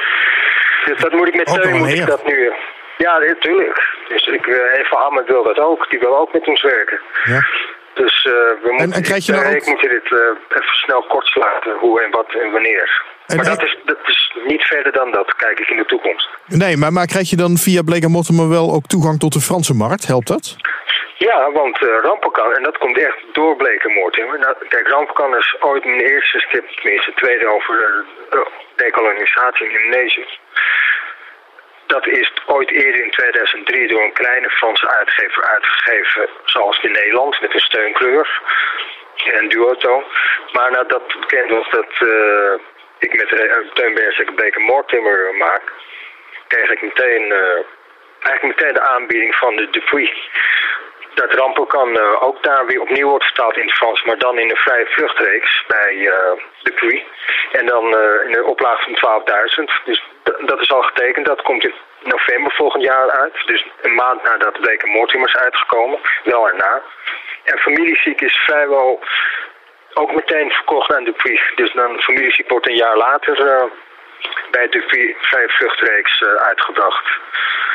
Dus 0.84 1.00
dat 1.00 1.12
moet 1.12 1.28
ik 1.28 1.34
met 1.34 1.46
Teun, 1.46 1.76
moet 1.76 1.88
ik 1.88 2.06
dat 2.06 2.26
nu... 2.26 2.52
Ja, 2.96 3.18
natuurlijk. 3.18 3.96
Dus 4.08 4.26
ik, 4.26 4.46
uh, 4.46 4.78
Eva 4.78 4.96
Hammer 4.96 5.24
wil 5.24 5.42
dat 5.42 5.58
ook. 5.58 5.90
Die 5.90 5.98
wil 5.98 6.18
ook 6.18 6.32
met 6.32 6.46
ons 6.46 6.62
werken. 6.62 7.00
Ja. 7.24 7.46
Dus 7.94 8.24
uh, 8.24 8.32
we 8.32 8.68
moeten, 8.70 8.92
en 8.92 9.02
krijg 9.02 9.26
je 9.26 9.32
uh, 9.32 9.38
ook... 9.38 9.54
ik 9.54 9.66
moet 9.66 9.80
dit 9.80 10.10
uh, 10.10 10.20
even 10.48 10.74
snel 10.74 11.02
kortsluiten, 11.02 11.72
hoe 11.72 12.02
en 12.02 12.10
wat 12.10 12.34
en 12.42 12.50
wanneer. 12.50 13.02
Maar 13.36 13.44
dat, 13.44 13.62
is, 13.62 13.78
dat 13.84 13.98
is 14.06 14.32
niet 14.46 14.62
verder 14.62 14.92
dan 14.92 15.10
dat, 15.10 15.34
kijk 15.36 15.58
ik 15.60 15.68
in 15.68 15.76
de 15.76 15.84
toekomst. 15.84 16.28
Nee, 16.46 16.76
maar, 16.76 16.92
maar 16.92 17.06
krijg 17.06 17.30
je 17.30 17.36
dan 17.36 17.56
via 17.56 17.82
Blake 17.82 18.08
Mortimer 18.08 18.48
wel 18.48 18.72
ook 18.72 18.86
toegang 18.86 19.18
tot 19.18 19.32
de 19.32 19.40
Franse 19.40 19.74
markt? 19.74 20.06
Helpt 20.06 20.26
dat? 20.26 20.56
Ja, 21.18 21.50
want 21.52 21.82
uh, 21.82 21.88
Rampenkan, 22.02 22.54
en 22.54 22.62
dat 22.62 22.78
komt 22.78 22.98
echt 22.98 23.18
door 23.32 23.56
Blake 23.56 23.88
Mortimer. 23.88 24.38
Nou, 24.38 24.54
kijk, 24.68 24.88
Rampenkan 24.88 25.36
is 25.36 25.56
ooit 25.60 25.84
mijn 25.84 26.00
eerste 26.00 26.38
stip, 26.38 26.66
tenminste 26.68 27.12
tweede 27.14 27.46
over 27.46 27.74
de 28.30 28.46
dekolonisatie 28.76 29.66
in 29.66 29.80
Indonesië. 29.80 30.26
Dat 31.86 32.06
is 32.06 32.32
ooit 32.46 32.70
eerder 32.70 33.04
in 33.04 33.10
2003 33.10 33.88
door 33.88 34.02
een 34.02 34.12
kleine 34.12 34.50
Franse 34.50 34.88
uitgever 34.88 35.42
uitgegeven, 35.44 36.28
zoals 36.44 36.82
in 36.82 36.92
Nederland, 36.92 37.40
met 37.40 37.54
een 37.54 37.68
steunkleur 37.70 38.42
en 39.24 39.48
duotoon. 39.48 40.04
Maar 40.52 40.70
nadat 40.70 41.06
bekend 41.20 41.50
was 41.50 41.70
dat 41.70 41.92
uh, 42.00 42.52
ik 42.98 43.14
met 43.16 43.40
uh, 43.40 43.72
Teun 43.74 43.94
Bergsek 43.94 44.34
Blake 44.34 44.60
Mortimer 44.60 45.34
maak, 45.34 45.62
kreeg 46.46 46.70
ik 46.70 46.82
meteen, 46.82 47.22
uh, 47.22 47.64
eigenlijk 48.20 48.58
meteen 48.58 48.74
de 48.74 48.80
aanbieding 48.80 49.34
van 49.34 49.56
de 49.56 49.70
Dupuis. 49.70 50.30
Dat 51.14 51.34
Rampokan 51.34 51.96
uh, 51.96 52.22
ook 52.22 52.42
daar 52.42 52.66
weer 52.66 52.80
opnieuw 52.80 53.08
wordt 53.08 53.24
vertaald 53.24 53.56
in 53.56 53.66
het 53.66 53.76
Frans, 53.76 54.02
maar 54.02 54.18
dan 54.18 54.38
in 54.38 54.48
de 54.48 54.56
vrije 54.56 54.86
vluchtreeks 54.86 55.64
bij 55.66 56.12
Dupuis. 56.62 57.02
En 57.52 57.66
dan 57.66 57.84
in 58.26 58.36
een 58.36 58.44
oplage 58.44 58.94
van 58.94 59.22
12.000. 59.68 59.84
Dus 59.84 60.02
dat 60.22 60.60
is 60.60 60.70
al 60.70 60.82
getekend. 60.82 61.26
Dat 61.26 61.42
komt 61.42 61.64
in 61.64 61.74
november 62.02 62.52
volgend 62.52 62.82
jaar 62.82 63.10
uit. 63.10 63.46
Dus 63.46 63.66
een 63.82 63.94
maand 63.94 64.22
nadat 64.22 64.60
Blake 64.60 64.86
Mortimer 64.86 65.28
is 65.28 65.36
uitgekomen. 65.36 65.98
Wel 66.24 66.48
erna. 66.48 66.82
En 67.44 67.58
Familieziek 67.58 68.20
is 68.20 68.36
vrijwel 68.36 69.00
ook 69.98 70.14
meteen 70.14 70.50
verkocht 70.50 70.92
aan 70.94 71.04
Dupuis. 71.04 71.52
Dus 71.54 71.72
dan 71.72 72.00
Familieziek 72.00 72.48
wordt 72.48 72.68
een 72.68 72.82
jaar 72.84 72.96
later 72.96 73.40
uh, 73.46 73.64
bij 74.50 74.68
Dupuis 74.68 75.14
vrije 75.20 75.48
vluchtreeks 75.48 76.20
uh, 76.20 76.34
uitgebracht. 76.34 77.06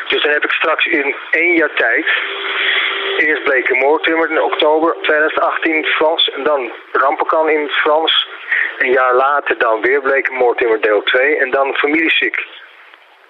Dus 0.08 0.22
dan 0.22 0.32
heb 0.32 0.44
ik 0.44 0.52
straks 0.52 0.86
in 0.86 1.14
één 1.30 1.54
jaar 1.56 1.74
tijd 1.74 2.06
eerst 3.16 3.70
Mortimer 3.70 4.30
in 4.30 4.42
oktober 4.42 4.96
2018 5.02 5.74
in 5.74 5.82
het 5.82 5.92
Frans. 5.92 6.30
En 6.30 6.42
dan 6.42 6.72
Rampenkan 6.92 7.48
in 7.50 7.62
het 7.62 7.72
Frans. 7.72 8.28
Een 8.78 8.92
jaar 8.92 9.14
later 9.14 9.58
dan 9.58 9.80
weer 9.80 10.00
Blake 10.00 10.32
Mortimer 10.32 10.80
deel 10.80 11.02
2. 11.02 11.36
En 11.36 11.50
dan 11.50 11.74
Familieziek 11.74 12.46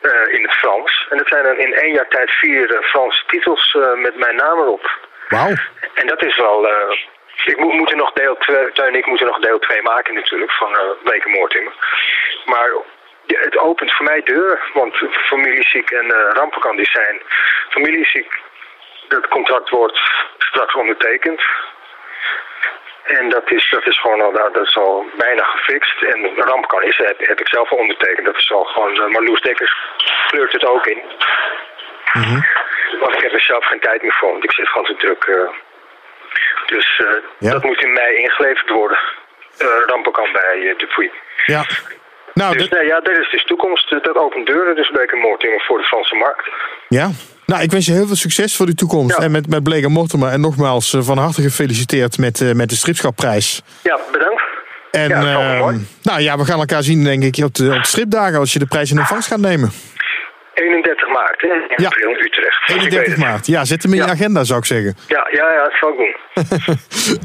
uh, 0.03 0.35
in 0.35 0.43
het 0.43 0.53
Frans. 0.53 1.07
En 1.11 1.19
dat 1.19 1.29
zijn 1.29 1.45
dan 1.45 1.59
in 1.59 1.75
één 1.75 1.93
jaar 1.93 2.09
tijd 2.09 2.31
vier 2.31 2.83
Franse 2.83 3.23
titels 3.27 3.77
met 3.95 4.17
mijn 4.17 4.37
naam 4.37 4.59
erop. 4.59 4.99
Wauw. 5.29 5.55
En 5.95 6.07
dat 6.07 6.25
is 6.25 6.37
wel... 6.37 6.69
ik 7.47 7.59
moet, 7.59 7.73
moet 7.73 7.91
er 7.91 7.97
nog 7.97 8.13
deel 8.13 8.37
2... 8.37 8.73
Teun 8.73 8.95
ik 8.95 9.07
moet 9.07 9.21
er 9.21 9.27
nog 9.27 9.39
deel 9.39 9.59
2 9.59 9.83
maken 9.83 10.15
natuurlijk 10.15 10.53
van 10.53 10.71
uh, 10.73 10.81
Blake 11.03 11.29
Mortimer. 11.29 11.73
Maar 12.45 12.73
het 13.27 13.59
opent 13.59 13.93
voor 13.93 14.05
mij 14.05 14.23
deuren. 14.23 14.59
Want 14.73 14.97
familieziek 15.13 15.91
en 15.91 16.05
uh, 16.05 16.31
rampenkan 16.33 16.77
die 16.77 16.91
zijn... 16.91 17.23
Familieziek, 17.69 18.41
dat 19.09 19.29
contract 19.29 19.71
wordt 19.71 20.01
straks 20.39 20.75
ondertekend. 20.75 21.43
En 23.05 23.29
dat 23.29 23.51
is, 23.51 23.71
dat 23.71 23.87
is 23.87 24.01
gewoon 24.01 24.21
al, 24.21 24.33
dat 24.33 24.67
is 24.67 24.77
al 24.77 25.07
bijna 25.17 25.45
gefixt. 25.45 26.03
En 26.03 26.37
Rampkan 26.37 26.83
is, 26.83 26.97
heb, 26.97 27.19
heb 27.19 27.41
ik 27.41 27.49
zelf 27.49 27.71
al 27.71 27.79
ondertekend. 27.79 28.27
Dat 28.27 28.37
is 28.37 28.53
al 28.53 28.65
gewoon, 28.65 28.95
uh, 28.95 29.07
Marloes 29.07 29.41
Dekkers 29.41 29.77
kleurt 30.27 30.53
het 30.53 30.65
ook 30.65 30.87
in. 30.87 31.03
Mm 32.13 32.23
-hmm. 32.23 32.45
Want 33.01 33.15
ik 33.15 33.23
heb 33.23 33.33
er 33.33 33.41
zelf 33.41 33.65
geen 33.65 33.81
tijd 33.81 34.03
meer 34.03 34.13
voor, 34.13 34.31
want 34.31 34.45
ik 34.45 34.53
zit 34.53 34.69
gewoon 34.69 34.87
te 34.87 34.97
druk. 34.97 35.27
Uh, 35.27 35.49
dus 36.67 37.03
ja. 37.39 37.51
dat 37.51 37.65
moet 37.65 37.83
in 37.85 37.93
mei 37.93 38.17
ingeleverd 38.17 38.71
worden. 38.71 38.99
Uh, 39.63 39.69
Rampenkan 39.87 40.33
bij 40.33 40.59
uh, 40.59 40.79
Dupuis. 40.79 41.11
Ja. 41.47 41.65
Nou, 42.35 42.59
dus 42.59 42.69
nee, 42.69 42.87
ja, 42.87 43.01
dat 43.01 43.19
is 43.19 43.31
dus 43.31 43.45
toekomst. 43.45 43.91
Dat 43.91 44.17
opent 44.17 44.47
deuren 44.47 44.77
dus 44.77 44.91
bij 44.91 45.09
Mortimer 45.13 45.61
voor 45.61 45.79
de 45.79 45.85
Franse 45.85 46.15
markt. 46.15 46.49
Ja, 46.89 47.11
nou, 47.47 47.63
ik 47.63 47.71
wens 47.71 47.87
je 47.87 47.93
heel 47.93 48.07
veel 48.07 48.17
succes 48.17 48.57
voor 48.57 48.67
de 48.67 48.75
toekomst. 48.75 49.19
Ja. 49.19 49.25
En 49.25 49.31
met, 49.31 49.49
met 49.49 49.63
Blake 49.63 49.89
Mortimer. 49.89 50.29
En 50.29 50.41
nogmaals, 50.41 50.97
van 50.99 51.19
harte 51.19 51.43
gefeliciteerd 51.43 52.19
met, 52.19 52.41
uh, 52.41 52.53
met 52.53 52.69
de 52.69 52.77
stripschapprijs. 52.77 53.63
Ja, 53.83 53.99
bedankt. 54.13 54.43
En 54.91 55.09
ja, 55.09 55.55
uh, 55.55 55.61
mooi. 55.61 55.87
nou 56.03 56.21
ja, 56.21 56.37
we 56.39 56.45
gaan 56.45 56.59
elkaar 56.59 56.83
zien, 56.83 57.05
denk 57.05 57.23
ik, 57.23 57.45
op 57.45 57.55
de, 57.55 57.67
op 57.67 57.83
de 57.83 57.87
stripdagen 57.87 58.39
als 58.39 58.53
je 58.53 58.59
de 58.59 58.67
prijs 58.67 58.91
in 58.91 58.99
ontvangst 58.99 59.29
gaat 59.29 59.39
nemen. 59.39 59.71
31 60.55 60.94
maart, 61.19 61.41
hè? 61.41 61.49
In 61.49 61.83
Ja. 61.83 61.87
april, 61.87 62.11
Utrecht. 62.11 62.61
Ik 62.67 62.75
weet 62.75 62.77
31 62.77 63.15
het. 63.15 63.25
maart. 63.25 63.47
Ja, 63.47 63.65
zet 63.65 63.83
hem 63.83 63.93
in 63.93 63.99
je 63.99 64.05
Ja. 64.05 64.11
agenda, 64.13 64.45
zou 64.45 64.59
ik 64.59 64.65
zeggen. 64.65 64.97
Ja, 65.09 65.29
ja, 65.33 65.53
ja, 65.53 65.63
dat 65.65 65.73
zal 65.81 65.89
ik 65.91 65.97
doen. 65.97 66.15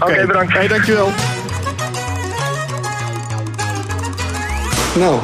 Oké, 0.09 0.25
bedankt. 0.25 0.53
Hey, 0.53 0.67
dankjewel. 0.67 1.09
Nou, 4.95 5.19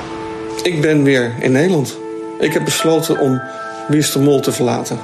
ik 0.64 0.82
ben 0.82 1.04
weer 1.04 1.32
in 1.40 1.52
Nederland. 1.52 1.98
Ik 2.40 2.54
heb 2.54 2.64
besloten 2.64 3.20
om 3.20 3.42
Wie 3.88 4.00
is 4.00 4.12
de 4.12 4.20
Mol 4.20 4.40
te 4.40 4.52
verlaten. 4.52 5.00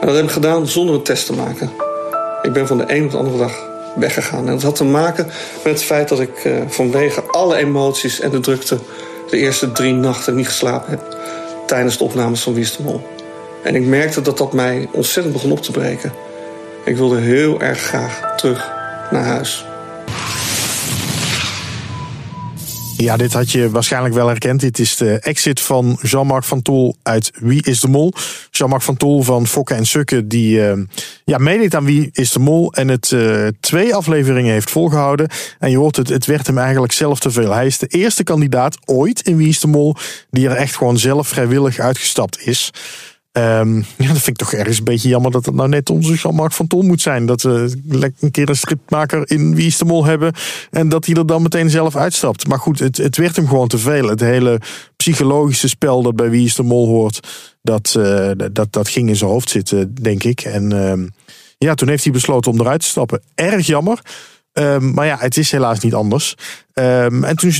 En 0.00 0.06
dat 0.06 0.16
heb 0.16 0.24
ik 0.24 0.30
gedaan 0.30 0.66
zonder 0.66 0.94
een 0.94 1.02
test 1.02 1.26
te 1.26 1.32
maken. 1.32 1.70
Ik 2.42 2.52
ben 2.52 2.66
van 2.66 2.78
de 2.78 2.84
een 2.86 3.04
op 3.04 3.10
de 3.10 3.16
andere 3.16 3.38
dag 3.38 3.52
weggegaan. 3.94 4.46
En 4.46 4.52
dat 4.52 4.62
had 4.62 4.76
te 4.76 4.84
maken 4.84 5.26
met 5.64 5.72
het 5.72 5.84
feit 5.84 6.08
dat 6.08 6.20
ik 6.20 6.44
eh, 6.44 6.52
vanwege 6.68 7.22
alle 7.22 7.56
emoties 7.56 8.20
en 8.20 8.30
de 8.30 8.40
drukte... 8.40 8.78
de 9.30 9.36
eerste 9.36 9.72
drie 9.72 9.92
nachten 9.94 10.34
niet 10.34 10.46
geslapen 10.46 10.90
heb 10.90 11.16
tijdens 11.66 11.98
de 11.98 12.04
opnames 12.04 12.42
van 12.42 12.54
Wie. 12.54 12.68
En 13.62 13.74
ik 13.74 13.86
merkte 13.86 14.22
dat 14.22 14.38
dat 14.38 14.52
mij 14.52 14.88
ontzettend 14.92 15.34
begon 15.34 15.52
op 15.52 15.62
te 15.62 15.70
breken. 15.70 16.12
Ik 16.84 16.96
wilde 16.96 17.20
heel 17.20 17.60
erg 17.60 17.78
graag 17.78 18.36
terug 18.36 18.72
naar 19.10 19.24
huis. 19.24 19.66
Ja, 23.02 23.16
dit 23.16 23.32
had 23.32 23.50
je 23.50 23.70
waarschijnlijk 23.70 24.14
wel 24.14 24.28
herkend. 24.28 24.60
Dit 24.60 24.78
is 24.78 24.96
de 24.96 25.18
exit 25.18 25.60
van 25.60 25.98
Jean-Marc 26.02 26.44
van 26.44 26.62
Tol 26.62 26.96
uit 27.02 27.30
Wie 27.40 27.62
is 27.62 27.80
de 27.80 27.88
Mol. 27.88 28.12
Jean-Marc 28.50 28.82
van 28.82 28.96
Tol 28.96 29.22
van 29.22 29.46
Fokke 29.46 29.74
en 29.74 29.86
Sukke, 29.86 30.26
die 30.26 30.58
uh, 30.58 30.72
ja, 31.24 31.38
meedeed 31.38 31.74
aan 31.74 31.84
Wie 31.84 32.10
is 32.12 32.32
de 32.32 32.38
Mol. 32.38 32.72
En 32.72 32.88
het 32.88 33.10
uh, 33.10 33.46
twee 33.60 33.94
afleveringen 33.94 34.52
heeft 34.52 34.70
volgehouden. 34.70 35.28
En 35.58 35.70
je 35.70 35.76
hoort 35.76 35.96
het, 35.96 36.08
het 36.08 36.26
werd 36.26 36.46
hem 36.46 36.58
eigenlijk 36.58 36.92
zelf 36.92 37.20
te 37.20 37.30
veel. 37.30 37.52
Hij 37.52 37.66
is 37.66 37.78
de 37.78 37.86
eerste 37.86 38.24
kandidaat 38.24 38.78
ooit 38.84 39.20
in 39.20 39.36
Wie 39.36 39.48
is 39.48 39.60
de 39.60 39.66
Mol 39.66 39.96
die 40.30 40.48
er 40.48 40.56
echt 40.56 40.76
gewoon 40.76 40.98
zelf 40.98 41.28
vrijwillig 41.28 41.78
uitgestapt 41.78 42.46
is. 42.46 42.70
Um, 43.32 43.76
ja, 43.98 44.06
dat 44.06 44.22
vind 44.22 44.26
ik 44.28 44.36
toch 44.36 44.52
ergens 44.52 44.78
een 44.78 44.84
beetje 44.84 45.08
jammer 45.08 45.30
dat 45.30 45.46
het 45.46 45.54
nou 45.54 45.68
net 45.68 45.90
onze 45.90 46.14
Jean-Marc 46.14 46.52
van 46.52 46.66
Tol 46.66 46.82
moet 46.82 47.00
zijn. 47.00 47.26
Dat 47.26 47.42
we 47.42 47.72
een 48.20 48.30
keer 48.30 48.48
een 48.48 48.56
stripmaker 48.56 49.30
in 49.30 49.54
Wie 49.54 49.66
is 49.66 49.78
de 49.78 49.84
Mol 49.84 50.04
hebben 50.04 50.32
en 50.70 50.88
dat 50.88 51.06
hij 51.06 51.14
er 51.14 51.26
dan 51.26 51.42
meteen 51.42 51.70
zelf 51.70 51.96
uitstapt. 51.96 52.48
Maar 52.48 52.58
goed, 52.58 52.78
het, 52.78 52.96
het 52.96 53.16
werd 53.16 53.36
hem 53.36 53.48
gewoon 53.48 53.68
te 53.68 53.78
veel. 53.78 54.08
Het 54.08 54.20
hele 54.20 54.60
psychologische 54.96 55.68
spel 55.68 56.02
dat 56.02 56.16
bij 56.16 56.30
Wie 56.30 56.44
is 56.44 56.54
de 56.54 56.62
Mol 56.62 56.86
hoort, 56.86 57.28
dat, 57.62 57.94
uh, 57.98 58.30
dat, 58.52 58.72
dat 58.72 58.88
ging 58.88 59.08
in 59.08 59.16
zijn 59.16 59.30
hoofd 59.30 59.50
zitten, 59.50 59.94
denk 59.94 60.24
ik. 60.24 60.40
En 60.40 60.74
uh, 60.74 61.08
ja, 61.58 61.74
toen 61.74 61.88
heeft 61.88 62.04
hij 62.04 62.12
besloten 62.12 62.52
om 62.52 62.60
eruit 62.60 62.80
te 62.80 62.86
stappen. 62.86 63.22
Erg 63.34 63.66
jammer. 63.66 64.00
Um, 64.52 64.94
maar 64.94 65.06
ja, 65.06 65.16
het 65.18 65.36
is 65.36 65.50
helaas 65.50 65.80
niet 65.80 65.94
anders. 65.94 66.34
En 66.72 67.36
toen, 67.36 67.52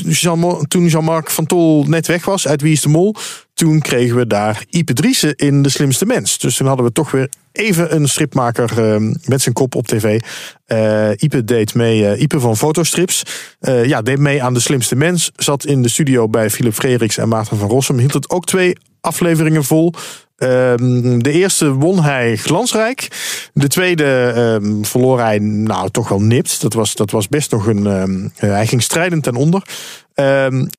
toen 0.68 0.86
Jean-Marc 0.86 1.30
van 1.30 1.46
Tol 1.46 1.84
net 1.84 2.06
weg 2.06 2.24
was 2.24 2.48
uit 2.48 2.62
Wie 2.62 2.72
is 2.72 2.80
de 2.80 2.88
Mol, 2.88 3.14
toen 3.62 3.80
kregen 3.80 4.16
we 4.16 4.26
daar 4.26 4.64
Ipe 4.70 4.92
Driessen 4.92 5.34
in 5.36 5.62
De 5.62 5.68
Slimste 5.68 6.06
Mens. 6.06 6.38
Dus 6.38 6.56
toen 6.56 6.66
hadden 6.66 6.86
we 6.86 6.92
toch 6.92 7.10
weer 7.10 7.28
even 7.52 7.94
een 7.94 8.08
stripmaker 8.08 8.78
um, 8.78 9.16
met 9.24 9.42
zijn 9.42 9.54
kop 9.54 9.74
op 9.74 9.86
tv. 9.86 10.20
Uh, 10.66 11.10
Ipe 11.16 11.44
deed 11.44 11.74
mee, 11.74 12.00
uh, 12.00 12.20
Ipe 12.20 12.40
van 12.40 12.56
Fotostrips. 12.56 13.22
Uh, 13.60 13.84
ja, 13.84 14.02
deed 14.02 14.18
mee 14.18 14.42
aan 14.42 14.54
De 14.54 14.60
Slimste 14.60 14.96
Mens. 14.96 15.30
Zat 15.36 15.64
in 15.64 15.82
de 15.82 15.88
studio 15.88 16.28
bij 16.28 16.50
Philip 16.50 16.72
Frederiks 16.72 17.16
en 17.16 17.28
Maarten 17.28 17.56
van 17.56 17.68
Rossum. 17.68 17.98
Hield 17.98 18.12
het 18.12 18.30
ook 18.30 18.44
twee 18.44 18.76
afleveringen 19.00 19.64
vol. 19.64 19.92
Um, 20.36 21.22
de 21.22 21.32
eerste 21.32 21.72
won 21.72 22.02
hij 22.02 22.36
glansrijk. 22.36 23.08
De 23.52 23.68
tweede 23.68 24.32
um, 24.62 24.84
verloor 24.84 25.20
hij 25.20 25.38
nou 25.38 25.90
toch 25.90 26.08
wel 26.08 26.20
nipt. 26.20 26.60
Dat 26.60 26.72
was, 26.72 26.94
dat 26.94 27.10
was 27.10 27.28
best 27.28 27.50
nog 27.50 27.66
een. 27.66 28.32
Hij 28.36 28.66
ging 28.66 28.82
strijdend 28.82 29.22
ten 29.22 29.34
onder. 29.34 29.62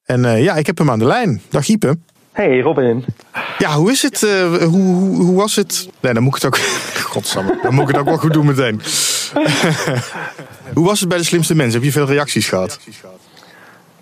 en 0.06 0.42
ja, 0.44 0.56
ik 0.56 0.66
heb 0.66 0.78
hem 0.78 0.90
aan 0.90 1.00
de 1.00 1.06
lijn. 1.06 1.42
Dag 1.50 1.68
Ipe. 1.68 1.98
Hey 2.34 2.60
Robin. 2.60 3.06
Ja, 3.58 3.72
hoe 3.72 3.92
is 3.92 4.02
het? 4.02 4.22
Uh, 4.22 4.54
hoe, 4.54 4.68
hoe, 4.68 5.24
hoe, 5.24 5.36
was 5.36 5.56
het? 5.56 5.90
Nee, 6.00 6.14
dan 6.14 6.24
moet 6.24 6.36
ik 6.36 6.42
het 6.42 6.54
ook. 6.54 6.58
Godsamme, 7.14 7.60
dan 7.62 7.74
moet 7.74 7.82
ik 7.82 7.88
het 7.88 7.98
ook 7.98 8.06
wel 8.06 8.18
goed 8.18 8.34
doen 8.34 8.46
meteen. 8.46 8.82
hoe 10.76 10.86
was 10.86 11.00
het 11.00 11.10
bij 11.10 11.18
de 11.18 11.24
slimste 11.24 11.56
mensen? 11.56 11.74
Heb 11.74 11.84
je 11.84 11.92
veel 11.92 12.06
reacties 12.06 12.50
gehad? 12.50 12.80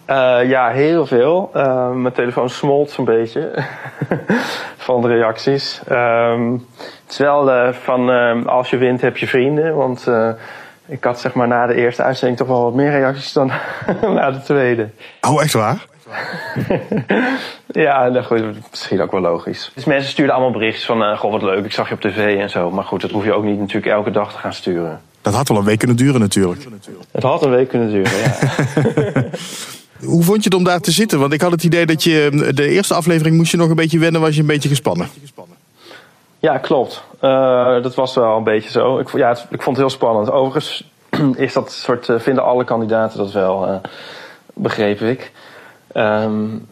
Uh, 0.09 0.49
ja, 0.49 0.69
heel 0.69 1.05
veel. 1.05 1.51
Uh, 1.55 1.91
mijn 1.91 2.13
telefoon 2.13 2.49
smolt 2.49 2.89
zo'n 2.89 3.05
beetje 3.05 3.65
van 4.77 5.01
de 5.01 5.07
reacties. 5.07 5.81
Um, 5.91 6.65
het 6.77 7.11
is 7.11 7.17
wel 7.17 7.73
van 7.73 8.09
als 8.47 8.69
je 8.69 8.77
wint 8.77 9.01
heb 9.01 9.17
je 9.17 9.27
vrienden. 9.27 9.75
Want 9.75 10.07
ik 10.85 11.03
had 11.03 11.19
zeg 11.19 11.33
maar 11.33 11.47
na 11.47 11.67
de 11.67 11.75
eerste 11.75 12.03
uitzending 12.03 12.39
toch 12.39 12.47
wel 12.47 12.63
wat 12.63 12.73
meer 12.73 12.91
reacties 12.91 13.33
dan 13.33 13.51
na 14.01 14.31
de 14.31 14.41
tweede. 14.41 14.89
Oh, 15.21 15.43
echt 15.43 15.53
waar? 15.53 15.89
ja, 17.85 18.07
nou 18.07 18.23
goed, 18.23 18.69
misschien 18.69 19.01
ook 19.01 19.11
wel 19.11 19.21
logisch. 19.21 19.71
Dus 19.75 19.85
mensen 19.85 20.11
stuurden 20.11 20.35
allemaal 20.35 20.53
berichtjes 20.53 20.85
van, 20.85 21.17
goh 21.17 21.31
wat 21.31 21.41
leuk, 21.41 21.65
ik 21.65 21.71
zag 21.71 21.87
je 21.87 21.93
op 21.93 22.01
tv 22.01 22.39
en 22.39 22.49
zo. 22.49 22.71
Maar 22.71 22.83
goed, 22.83 23.01
dat 23.01 23.11
hoef 23.11 23.25
je 23.25 23.33
ook 23.33 23.43
niet 23.43 23.59
natuurlijk 23.59 23.93
elke 23.93 24.11
dag 24.11 24.31
te 24.33 24.39
gaan 24.39 24.53
sturen. 24.53 25.01
Dat 25.21 25.33
had 25.33 25.47
wel 25.47 25.57
een 25.57 25.63
week 25.63 25.79
kunnen 25.79 25.97
duren 25.97 26.19
natuurlijk. 26.19 26.65
Het 27.11 27.23
had 27.23 27.43
een 27.43 27.49
week 27.49 27.69
kunnen 27.69 27.89
duren, 27.89 28.17
ja. 28.17 28.33
Hoe 30.03 30.23
vond 30.23 30.43
je 30.43 30.49
het 30.49 30.53
om 30.53 30.63
daar 30.63 30.79
te 30.79 30.91
zitten? 30.91 31.19
Want 31.19 31.33
ik 31.33 31.41
had 31.41 31.51
het 31.51 31.63
idee 31.63 31.85
dat 31.85 32.03
je 32.03 32.49
de 32.53 32.67
eerste 32.67 32.93
aflevering 32.93 33.35
moest 33.35 33.51
je 33.51 33.57
nog 33.57 33.69
een 33.69 33.75
beetje 33.75 33.99
wennen, 33.99 34.21
was 34.21 34.35
je 34.35 34.41
een 34.41 34.47
beetje 34.47 34.69
gespannen. 34.69 35.09
Ja, 36.39 36.57
klopt. 36.57 37.03
Uh, 37.21 37.81
dat 37.81 37.95
was 37.95 38.15
wel 38.15 38.37
een 38.37 38.43
beetje 38.43 38.69
zo. 38.69 38.99
Ik, 38.99 39.09
ja, 39.09 39.29
het, 39.29 39.45
ik 39.49 39.61
vond 39.61 39.77
het 39.77 39.85
heel 39.85 39.95
spannend. 39.95 40.31
Overigens 40.31 40.83
is 41.35 41.53
dat 41.53 41.71
soort, 41.71 42.07
uh, 42.07 42.19
vinden 42.19 42.43
alle 42.43 42.63
kandidaten 42.63 43.17
dat 43.17 43.31
wel, 43.31 43.67
uh, 43.67 43.75
begreep 44.53 45.01
ik. 45.01 45.31
Um, 45.93 46.67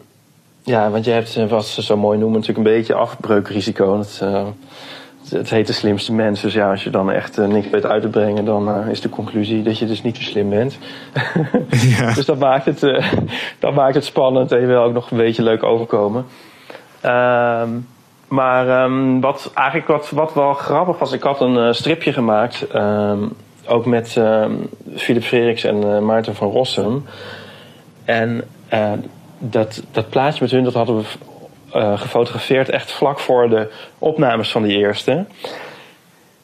ja, 0.62 0.90
want 0.90 1.04
je 1.04 1.10
hebt, 1.10 1.48
wat 1.48 1.66
ze 1.66 1.82
zo 1.82 1.96
mooi 1.96 2.18
noemen, 2.18 2.40
natuurlijk 2.40 2.68
een 2.68 2.74
beetje 2.74 2.94
afbreukrisico. 2.94 3.98
Het, 3.98 4.22
het 5.30 5.50
heet 5.50 5.66
de 5.66 5.72
slimste 5.72 6.12
mens. 6.12 6.40
Dus 6.40 6.54
ja, 6.54 6.70
als 6.70 6.84
je 6.84 6.90
dan 6.90 7.10
echt 7.10 7.38
uh, 7.38 7.46
niks 7.46 7.70
weet 7.70 7.86
uit 7.86 8.02
te 8.02 8.08
brengen, 8.08 8.44
dan 8.44 8.68
uh, 8.68 8.88
is 8.88 9.00
de 9.00 9.08
conclusie 9.08 9.62
dat 9.62 9.78
je 9.78 9.86
dus 9.86 10.02
niet 10.02 10.16
zo 10.16 10.22
slim 10.22 10.50
bent. 10.50 10.78
ja. 11.98 12.14
Dus 12.14 12.26
dat 12.26 12.38
maakt, 12.38 12.64
het, 12.64 12.82
uh, 12.82 13.12
dat 13.58 13.74
maakt 13.74 13.94
het 13.94 14.04
spannend 14.04 14.52
en 14.52 14.60
je 14.60 14.66
wil 14.66 14.82
ook 14.82 14.92
nog 14.92 15.10
een 15.10 15.16
beetje 15.16 15.42
leuk 15.42 15.62
overkomen. 15.62 16.24
Um, 17.04 17.86
maar 18.28 18.84
um, 18.84 19.20
wat 19.20 19.50
eigenlijk 19.54 19.88
wat, 19.88 20.10
wat 20.10 20.34
wel 20.34 20.52
grappig 20.52 20.98
was, 20.98 21.12
ik 21.12 21.22
had 21.22 21.40
een 21.40 21.74
stripje 21.74 22.12
gemaakt. 22.12 22.66
Um, 22.74 23.32
ook 23.66 23.86
met 23.86 24.20
Philip 24.96 25.22
Freriks 25.22 25.64
en 25.64 26.04
Maarten 26.04 26.34
van 26.34 26.50
Rossum. 26.50 27.04
En 28.04 28.44
dat, 29.38 29.82
dat 29.90 30.08
plaatje 30.08 30.42
met 30.42 30.50
hun, 30.50 30.64
dat 30.64 30.74
hadden 30.74 30.96
we 30.96 31.04
uh, 31.76 32.00
gefotografeerd 32.00 32.68
echt 32.68 32.92
vlak 32.92 33.18
voor 33.18 33.48
de 33.48 33.70
opnames 33.98 34.50
van 34.50 34.62
die 34.62 34.78
eerste. 34.78 35.24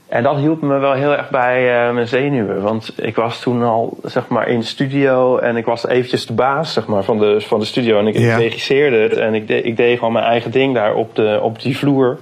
En 0.08 0.22
dat 0.22 0.36
hielp 0.36 0.62
me 0.62 0.78
wel 0.78 0.92
heel 0.92 1.16
erg 1.16 1.30
bij 1.30 1.86
uh, 1.88 1.94
mijn 1.94 2.08
zenuwen. 2.08 2.62
Want 2.62 2.92
ik 2.96 3.16
was 3.16 3.40
toen 3.40 3.62
al 3.62 3.98
zeg 4.02 4.28
maar 4.28 4.48
in 4.48 4.58
de 4.58 4.64
studio 4.64 5.38
en 5.38 5.56
ik 5.56 5.64
was 5.64 5.86
eventjes 5.86 6.26
de 6.26 6.32
baas 6.32 6.72
zeg 6.72 6.86
maar, 6.86 7.02
van, 7.02 7.18
de, 7.18 7.40
van 7.40 7.60
de 7.60 7.66
studio. 7.66 7.98
En 7.98 8.06
ik 8.06 8.18
ja. 8.18 8.36
regisseerde 8.36 8.96
het 8.96 9.12
en 9.12 9.34
ik, 9.34 9.46
de, 9.48 9.62
ik 9.62 9.76
deed 9.76 9.98
gewoon 9.98 10.12
mijn 10.12 10.24
eigen 10.24 10.50
ding 10.50 10.74
daar 10.74 10.94
op, 10.94 11.14
de, 11.14 11.38
op 11.42 11.62
die 11.62 11.78
vloer. 11.78 12.18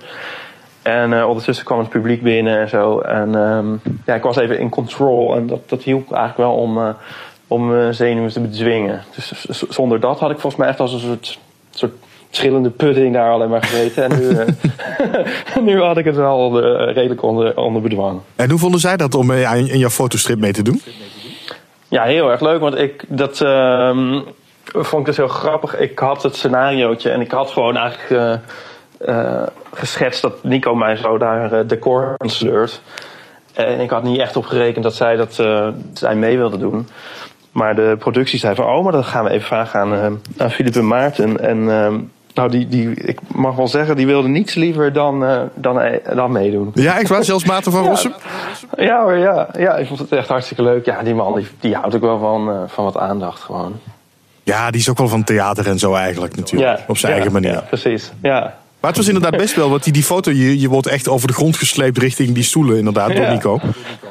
En 0.82 1.12
uh, 1.12 1.28
ondertussen 1.28 1.64
kwam 1.64 1.78
het 1.78 1.88
publiek 1.88 2.22
binnen 2.22 2.58
en 2.58 2.68
zo. 2.68 2.98
En 2.98 3.34
um, 3.34 3.80
ja, 4.06 4.14
ik 4.14 4.22
was 4.22 4.36
even 4.36 4.58
in 4.58 4.68
control. 4.68 5.36
En 5.36 5.46
dat, 5.46 5.68
dat 5.68 5.82
hielp 5.82 6.12
eigenlijk 6.12 6.36
wel 6.36 6.54
om, 6.54 6.78
uh, 6.78 6.88
om 7.54 7.68
mijn 7.68 7.94
zenuwen 7.94 8.32
te 8.32 8.40
bedwingen. 8.40 9.02
Dus 9.14 9.62
zonder 9.68 10.00
dat 10.00 10.18
had 10.18 10.30
ik 10.30 10.38
volgens 10.38 10.62
mij 10.62 10.70
echt 10.70 10.80
als 10.80 10.92
een 10.92 11.00
soort, 11.00 11.38
soort 11.70 11.92
trillende 12.34 12.70
pudding 12.70 13.12
daar 13.14 13.30
alleen 13.30 13.48
maar 13.48 13.62
gegeten. 13.62 14.04
En 14.04 14.18
nu, 14.18 14.28
uh, 14.28 15.62
nu 15.74 15.80
had 15.80 15.96
ik 15.96 16.04
het 16.04 16.16
wel 16.16 16.58
uh, 16.58 16.94
redelijk 16.94 17.22
onder, 17.22 17.56
onder 17.56 17.82
bedwang. 17.82 18.20
En 18.36 18.50
hoe 18.50 18.58
vonden 18.58 18.80
zij 18.80 18.96
dat 18.96 19.14
om 19.14 19.30
uh, 19.30 19.54
in 19.54 19.78
jouw 19.78 19.88
fotostrip 19.88 20.38
mee 20.38 20.52
te 20.52 20.62
doen? 20.62 20.82
Ja, 21.88 22.02
heel 22.02 22.30
erg 22.30 22.40
leuk. 22.40 22.60
Want 22.60 22.78
ik 22.78 23.04
dat 23.08 23.40
ehm, 23.40 24.20
vond 24.64 25.00
ik 25.00 25.06
dus 25.06 25.16
heel 25.16 25.28
grappig. 25.28 25.78
Ik 25.78 25.98
had 25.98 26.22
het 26.22 26.36
scenariootje 26.36 27.10
en 27.10 27.20
ik 27.20 27.30
had 27.30 27.50
gewoon 27.50 27.76
eigenlijk 27.76 28.40
geschetst 29.74 30.22
dat 30.22 30.44
Nico 30.44 30.74
mij 30.74 30.96
zo 30.96 31.18
daar 31.18 31.66
decor 31.66 32.14
aan 32.16 32.30
sleurt. 32.30 32.80
En 33.52 33.80
ik 33.80 33.90
had 33.90 34.02
niet 34.02 34.18
echt 34.18 34.36
op 34.36 34.44
gerekend 34.44 34.84
dat 34.84 34.94
zij 34.94 35.16
dat 35.16 35.42
zij 35.92 36.14
mee 36.14 36.36
wilde 36.36 36.58
doen. 36.58 36.88
Maar 37.54 37.74
de 37.74 37.96
productie 37.98 38.38
zei 38.38 38.54
van, 38.54 38.64
oh, 38.64 38.82
maar 38.84 38.92
dat 38.92 39.04
gaan 39.04 39.24
we 39.24 39.30
even 39.30 39.46
vragen 39.46 39.80
aan, 39.80 40.20
aan 40.36 40.50
Philip 40.50 40.76
en 40.76 40.86
Maarten. 40.86 41.40
En 41.40 41.70
ehm, 41.70 41.98
nou, 42.34 42.50
die, 42.50 42.68
die, 42.68 42.94
ik 42.94 43.18
mag 43.34 43.56
wel 43.56 43.68
zeggen, 43.68 43.96
die 43.96 44.06
wilde 44.06 44.28
niets 44.28 44.54
liever 44.54 44.92
dan, 44.92 45.22
uh, 45.22 45.40
dan, 45.54 45.82
dan 46.14 46.32
meedoen. 46.32 46.70
Ja, 46.74 46.98
ik 46.98 47.08
was 47.08 47.26
zelfs 47.26 47.44
Maarten 47.44 47.72
van 47.72 47.84
Rossum? 47.84 48.14
ja, 48.76 48.82
ja 48.84 49.02
hoor, 49.02 49.16
ja. 49.16 49.48
Ja, 49.58 49.76
ik 49.76 49.86
vond 49.86 49.98
het 49.98 50.12
echt 50.12 50.28
hartstikke 50.28 50.62
leuk. 50.62 50.84
Ja, 50.84 51.02
die 51.02 51.14
man, 51.14 51.34
die, 51.34 51.46
die 51.60 51.74
houdt 51.74 51.94
ook 51.94 52.00
wel 52.00 52.18
van, 52.18 52.48
uh, 52.48 52.62
van 52.66 52.84
wat 52.84 52.96
aandacht 52.96 53.40
gewoon. 53.40 53.80
Ja, 54.42 54.70
die 54.70 54.80
is 54.80 54.90
ook 54.90 54.98
wel 54.98 55.08
van 55.08 55.24
theater 55.24 55.66
en 55.66 55.78
zo 55.78 55.94
eigenlijk 55.94 56.36
natuurlijk. 56.36 56.78
Ja, 56.78 56.84
op 56.88 56.96
zijn 56.96 57.12
ja, 57.12 57.18
eigen 57.18 57.40
manier. 57.40 57.52
Ja, 57.52 57.60
precies, 57.60 58.12
ja. 58.22 58.54
Maar 58.84 58.92
het 58.92 59.02
was 59.02 59.14
inderdaad 59.14 59.40
best 59.40 59.54
wel, 59.54 59.70
want 59.70 59.84
die, 59.84 59.92
die 59.92 60.02
foto, 60.02 60.30
je, 60.30 60.60
je 60.60 60.68
wordt 60.68 60.86
echt 60.86 61.08
over 61.08 61.28
de 61.28 61.34
grond 61.34 61.56
gesleept 61.56 61.98
richting 61.98 62.34
die 62.34 62.42
stoelen 62.42 62.78
inderdaad, 62.78 63.16
door 63.16 63.28
Nico. 63.28 63.60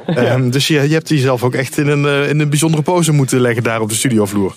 Ja. 0.05 0.33
Um, 0.33 0.51
dus 0.51 0.67
je, 0.67 0.81
je 0.87 0.93
hebt 0.93 1.09
jezelf 1.09 1.43
ook 1.43 1.53
echt 1.53 1.77
in 1.77 1.87
een, 1.87 2.03
uh, 2.03 2.29
in 2.29 2.39
een 2.39 2.49
bijzondere 2.49 2.83
pose 2.83 3.11
moeten 3.11 3.39
leggen 3.39 3.63
daar 3.63 3.81
op 3.81 3.89
de 3.89 3.95
studiovloer. 3.95 4.53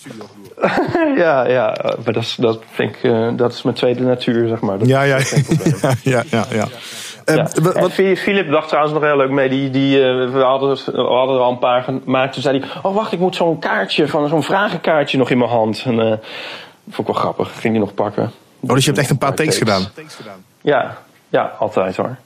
ja, 1.17 1.49
ja, 1.49 1.77
maar 2.05 2.13
dat 2.13 2.23
is, 2.23 2.37
dat 2.39 2.61
vind 2.71 2.97
ik, 2.97 3.03
uh, 3.03 3.29
dat 3.37 3.53
is 3.53 3.63
mijn 3.63 3.77
tweede 3.77 4.03
natuur, 4.03 4.49
zeg 4.49 4.61
maar. 4.61 4.79
Dat 4.79 4.89
ja, 4.89 5.03
ja. 5.03 5.17
ja, 5.83 5.95
ja, 6.03 6.25
ja, 6.31 6.47
ja. 6.51 6.69
Ja. 7.25 7.49
Wat... 7.63 7.93
Philip 7.93 8.51
dacht 8.51 8.69
trouwens 8.69 8.95
nog 8.95 9.03
heel 9.03 9.17
leuk 9.17 9.31
mee. 9.31 9.49
Die, 9.49 9.71
die, 9.71 9.99
uh, 9.99 10.33
we, 10.33 10.39
hadden, 10.39 10.79
we 10.85 11.01
hadden 11.01 11.37
er 11.37 11.43
al 11.43 11.51
een 11.51 11.59
paar 11.59 11.83
gemaakt. 11.83 12.33
Toen 12.33 12.43
zei 12.43 12.59
hij: 12.59 12.69
Oh, 12.83 12.95
wacht, 12.95 13.13
ik 13.13 13.19
moet 13.19 13.37
zo'n 13.37 13.59
kaartje, 13.59 14.09
van 14.09 14.29
zo'n 14.29 14.43
vragenkaartje 14.43 15.19
nog 15.19 15.31
in 15.31 15.39
mijn 15.39 15.51
hand. 15.51 15.83
En 15.87 15.95
uh, 15.95 16.13
vond 16.91 17.09
ik 17.09 17.15
wel 17.15 17.23
grappig. 17.23 17.61
Ging 17.61 17.73
die 17.73 17.83
nog 17.83 17.95
pakken. 17.95 18.33
Oh, 18.61 18.75
dus 18.75 18.85
je 18.85 18.91
hebt 18.91 18.99
echt 19.01 19.11
een 19.11 19.19
paar 19.19 19.35
takes 19.35 19.59
gedaan? 19.59 19.89
Ja, 20.61 20.99
ja, 21.29 21.53
altijd 21.59 21.97
hoor. 21.97 22.17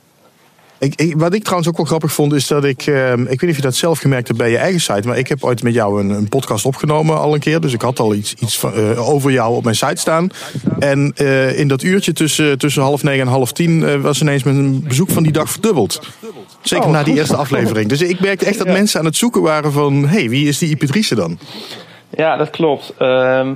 Ik, 0.78 0.94
ik, 0.94 1.14
wat 1.16 1.34
ik 1.34 1.42
trouwens 1.42 1.68
ook 1.68 1.76
wel 1.76 1.86
grappig 1.86 2.12
vond, 2.12 2.32
is 2.32 2.46
dat 2.46 2.64
ik. 2.64 2.86
Uh, 2.86 3.12
ik 3.12 3.16
weet 3.18 3.40
niet 3.40 3.50
of 3.50 3.56
je 3.56 3.62
dat 3.62 3.74
zelf 3.74 3.98
gemerkt 3.98 4.26
hebt 4.26 4.38
bij 4.38 4.50
je 4.50 4.58
eigen 4.58 4.80
site. 4.80 5.08
Maar 5.08 5.18
ik 5.18 5.28
heb 5.28 5.44
ooit 5.44 5.62
met 5.62 5.74
jou 5.74 6.00
een, 6.00 6.10
een 6.10 6.28
podcast 6.28 6.64
opgenomen 6.64 7.18
al 7.18 7.34
een 7.34 7.40
keer. 7.40 7.60
Dus 7.60 7.72
ik 7.72 7.80
had 7.80 7.98
al 7.98 8.14
iets, 8.14 8.34
iets 8.34 8.58
van, 8.58 8.78
uh, 8.78 9.08
over 9.08 9.30
jou 9.30 9.54
op 9.54 9.64
mijn 9.64 9.76
site 9.76 9.96
staan. 9.96 10.30
En 10.78 11.12
uh, 11.16 11.58
in 11.58 11.68
dat 11.68 11.82
uurtje 11.82 12.12
tussen, 12.12 12.58
tussen 12.58 12.82
half 12.82 13.02
negen 13.02 13.20
en 13.20 13.32
half 13.32 13.52
tien 13.52 14.02
was 14.02 14.20
ineens 14.20 14.42
mijn 14.42 14.82
bezoek 14.82 15.10
van 15.10 15.22
die 15.22 15.32
dag 15.32 15.50
verdubbeld. 15.50 16.00
Zeker 16.62 16.86
oh, 16.86 16.92
na 16.92 17.02
die 17.02 17.14
eerste 17.14 17.36
aflevering. 17.36 17.88
Dus 17.88 18.00
ik 18.00 18.20
merkte 18.20 18.44
echt 18.44 18.58
dat 18.58 18.66
ja. 18.66 18.72
mensen 18.72 18.98
aan 19.00 19.06
het 19.06 19.16
zoeken 19.16 19.42
waren 19.42 19.72
van... 19.72 19.94
hé, 19.94 20.18
hey, 20.18 20.28
wie 20.28 20.48
is 20.48 20.58
die 20.58 20.68
Ipatrice 20.68 21.14
dan? 21.14 21.38
Ja, 22.10 22.36
dat 22.36 22.50
klopt. 22.50 22.92
Uh, 22.98 23.50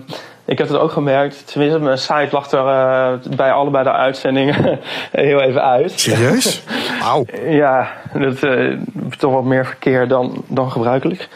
ik 0.47 0.59
heb 0.59 0.69
het 0.69 0.79
ook 0.79 0.91
gemerkt, 0.91 1.47
tenminste 1.47 1.79
mijn 1.79 1.99
site 1.99 2.29
lag 2.31 2.51
er 2.51 2.67
uh, 2.67 3.37
bij 3.37 3.53
allebei 3.53 3.85
de 3.85 3.93
uitzendingen 3.93 4.79
heel 5.13 5.41
even 5.41 5.63
uit. 5.63 6.01
Serieus? 6.01 6.63
Wauw. 7.01 7.25
ja, 7.49 7.93
dat 8.13 8.43
uh, 8.43 8.79
toch 9.19 9.33
wat 9.33 9.45
meer 9.45 9.67
verkeer 9.67 10.09
dan, 10.09 10.45
dan 10.47 10.71
gebruikelijk. 10.71 11.29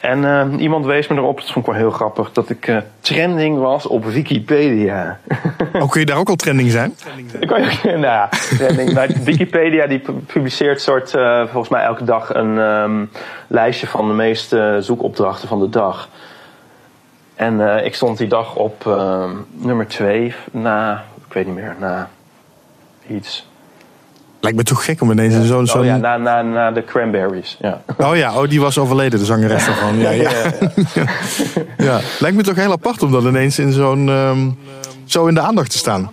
En 0.00 0.22
uh, 0.22 0.44
iemand 0.58 0.84
wees 0.86 1.08
me 1.08 1.16
erop, 1.16 1.36
dat 1.36 1.50
vond 1.50 1.66
ik 1.66 1.72
wel 1.72 1.80
heel 1.80 1.90
grappig, 1.90 2.32
dat 2.32 2.50
ik 2.50 2.82
trending 3.00 3.58
was 3.58 3.86
op 3.86 4.04
Wikipedia. 4.04 5.18
oh, 5.72 5.90
kun 5.90 6.00
je 6.00 6.06
daar 6.06 6.18
ook 6.18 6.28
al 6.28 6.36
trending 6.36 6.70
zijn? 6.70 6.94
Kan 7.46 7.62
je, 7.62 7.78
nou 7.82 8.00
ja, 8.00 8.28
trending. 8.56 8.92
maar 8.92 9.08
Wikipedia 9.24 9.86
die 9.86 10.02
publiceert 10.26 10.80
soort, 10.80 11.10
volgens 11.50 11.68
mij 11.68 11.82
elke 11.82 12.04
dag 12.04 12.34
een 12.34 12.58
um, 12.58 13.10
lijstje 13.46 13.86
van 13.86 14.08
de 14.08 14.14
meeste 14.14 14.76
zoekopdrachten 14.80 15.48
van 15.48 15.60
de 15.60 15.68
dag. 15.68 16.08
En 17.38 17.54
uh, 17.54 17.84
ik 17.84 17.94
stond 17.94 18.18
die 18.18 18.28
dag 18.28 18.54
op 18.54 18.84
uh, 18.86 19.24
nummer 19.50 19.86
twee 19.86 20.34
na, 20.50 21.04
ik 21.26 21.32
weet 21.32 21.46
niet 21.46 21.54
meer, 21.54 21.76
na 21.78 22.08
iets. 23.08 23.46
Lijkt 24.40 24.56
me 24.56 24.62
toch 24.62 24.84
gek 24.84 25.00
om 25.00 25.10
ineens 25.10 25.34
in 25.34 25.42
zo'n... 25.42 25.66
Zo 25.66 25.78
oh 25.78 25.84
ja, 25.84 25.96
na, 25.96 26.16
na, 26.16 26.42
na 26.42 26.70
de 26.70 26.84
Cranberries, 26.84 27.56
ja. 27.60 27.82
Oh 27.96 28.16
ja, 28.16 28.34
oh, 28.40 28.48
die 28.48 28.60
was 28.60 28.78
overleden, 28.78 29.18
de 29.18 29.24
zangeres 29.24 29.66
daarvan. 29.66 29.98
Ja, 29.98 30.10
ja. 30.10 30.30
ja, 30.30 30.52
ja. 30.94 31.04
ja. 31.86 32.00
Lijkt 32.18 32.36
me 32.36 32.42
toch 32.42 32.56
heel 32.56 32.72
apart 32.72 33.02
om 33.02 33.12
dan 33.12 33.26
ineens 33.26 33.58
in 33.58 33.72
zo'n... 33.72 34.08
Um, 34.08 34.58
zo 35.04 35.26
in 35.26 35.34
de 35.34 35.40
aandacht 35.40 35.70
te 35.70 35.78
staan. 35.78 36.10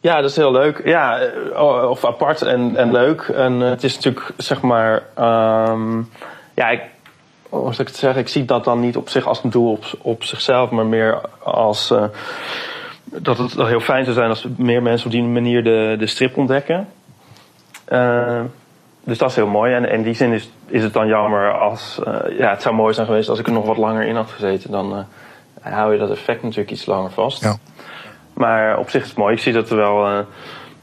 Ja, 0.00 0.20
dat 0.20 0.30
is 0.30 0.36
heel 0.36 0.52
leuk. 0.52 0.82
Ja, 0.84 1.20
of 1.88 2.04
apart 2.04 2.42
en, 2.42 2.76
en 2.76 2.92
leuk. 2.92 3.20
En 3.20 3.60
uh, 3.60 3.68
het 3.68 3.84
is 3.84 3.94
natuurlijk, 3.94 4.26
zeg 4.36 4.60
maar... 4.60 5.02
Um, 5.70 6.10
ja, 6.54 6.68
ik, 6.70 6.80
hoe 7.60 7.72
ik 7.72 7.78
het 7.78 7.96
zeggen, 7.96 8.20
ik 8.20 8.28
zie 8.28 8.44
dat 8.44 8.64
dan 8.64 8.80
niet 8.80 8.96
op 8.96 9.08
zich 9.08 9.26
als 9.26 9.44
een 9.44 9.50
doel 9.50 9.70
op, 9.70 9.84
op 10.02 10.24
zichzelf, 10.24 10.70
maar 10.70 10.86
meer 10.86 11.20
als 11.42 11.90
uh, 11.90 12.04
dat 13.04 13.38
het 13.38 13.54
heel 13.54 13.80
fijn 13.80 14.04
zou 14.04 14.16
zijn 14.16 14.28
als 14.28 14.46
meer 14.56 14.82
mensen 14.82 15.06
op 15.06 15.12
die 15.12 15.22
manier 15.22 15.64
de, 15.64 15.96
de 15.98 16.06
strip 16.06 16.36
ontdekken. 16.36 16.88
Uh, 17.88 18.40
dus 19.04 19.18
dat 19.18 19.30
is 19.30 19.36
heel 19.36 19.46
mooi. 19.46 19.74
En 19.74 19.90
in 19.90 20.02
die 20.02 20.14
zin 20.14 20.32
is, 20.32 20.50
is 20.66 20.82
het 20.82 20.92
dan 20.92 21.06
jammer 21.06 21.58
als. 21.58 22.00
Uh, 22.06 22.38
ja, 22.38 22.50
het 22.50 22.62
zou 22.62 22.74
mooi 22.74 22.94
zijn 22.94 23.06
geweest 23.06 23.28
als 23.28 23.38
ik 23.38 23.46
er 23.46 23.52
nog 23.52 23.66
wat 23.66 23.76
langer 23.76 24.06
in 24.06 24.16
had 24.16 24.30
gezeten. 24.30 24.70
Dan 24.70 25.06
hou 25.60 25.92
je 25.92 25.98
dat 25.98 26.10
effect 26.10 26.42
natuurlijk 26.42 26.70
iets 26.70 26.86
langer 26.86 27.10
vast. 27.10 27.42
Ja. 27.42 27.56
Maar 28.32 28.78
op 28.78 28.90
zich 28.90 29.02
is 29.02 29.08
het 29.08 29.18
mooi. 29.18 29.34
Ik 29.34 29.40
zie 29.40 29.52
dat 29.52 29.70
er 29.70 29.76
wel. 29.76 30.08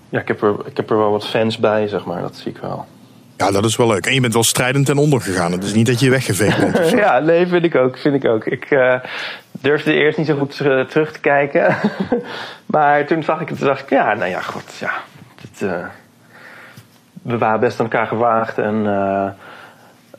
ja, 0.09 0.19
ik 0.19 0.27
heb, 0.27 0.41
er, 0.41 0.55
ik 0.65 0.77
heb 0.77 0.89
er 0.89 0.97
wel 0.97 1.11
wat 1.11 1.27
fans 1.27 1.57
bij, 1.57 1.87
zeg 1.87 2.05
maar. 2.05 2.21
Dat 2.21 2.35
zie 2.35 2.51
ik 2.51 2.57
wel. 2.57 2.85
Ja, 3.41 3.51
dat 3.51 3.65
is 3.65 3.75
wel 3.75 3.87
leuk. 3.87 4.05
En 4.05 4.13
je 4.13 4.21
bent 4.21 4.33
wel 4.33 4.43
strijdend 4.43 4.85
ten 4.85 4.97
onder 4.97 5.21
gegaan. 5.21 5.51
Het 5.51 5.63
is 5.63 5.73
niet 5.73 5.85
dat 5.85 5.99
je 5.99 6.09
weggeveegd 6.09 6.59
bent. 6.59 6.89
ja, 7.05 7.19
nee, 7.19 7.47
vind 7.47 7.63
ik 7.63 7.75
ook. 7.75 7.97
Vind 7.97 8.23
ik 8.23 8.29
ook. 8.29 8.45
Ik 8.45 8.71
uh, 8.71 8.95
durfde 9.51 9.93
eerst 9.93 10.17
niet 10.17 10.27
zo 10.27 10.37
goed 10.37 10.57
terug 10.89 11.11
te 11.11 11.19
kijken. 11.19 11.75
maar 12.65 13.05
toen 13.05 13.23
zag 13.23 13.41
ik 13.41 13.49
het, 13.49 13.59
dacht 13.59 13.81
ik, 13.81 13.89
ja, 13.89 14.13
nou 14.13 14.29
ja, 14.29 14.41
god, 14.41 14.75
ja. 14.79 14.91
Dit, 15.41 15.61
uh, 15.61 15.85
we 17.21 17.37
waren 17.37 17.59
best 17.59 17.79
aan 17.79 17.85
elkaar 17.85 18.07
gewaagd 18.07 18.57
en 18.57 18.73
een 18.75 19.33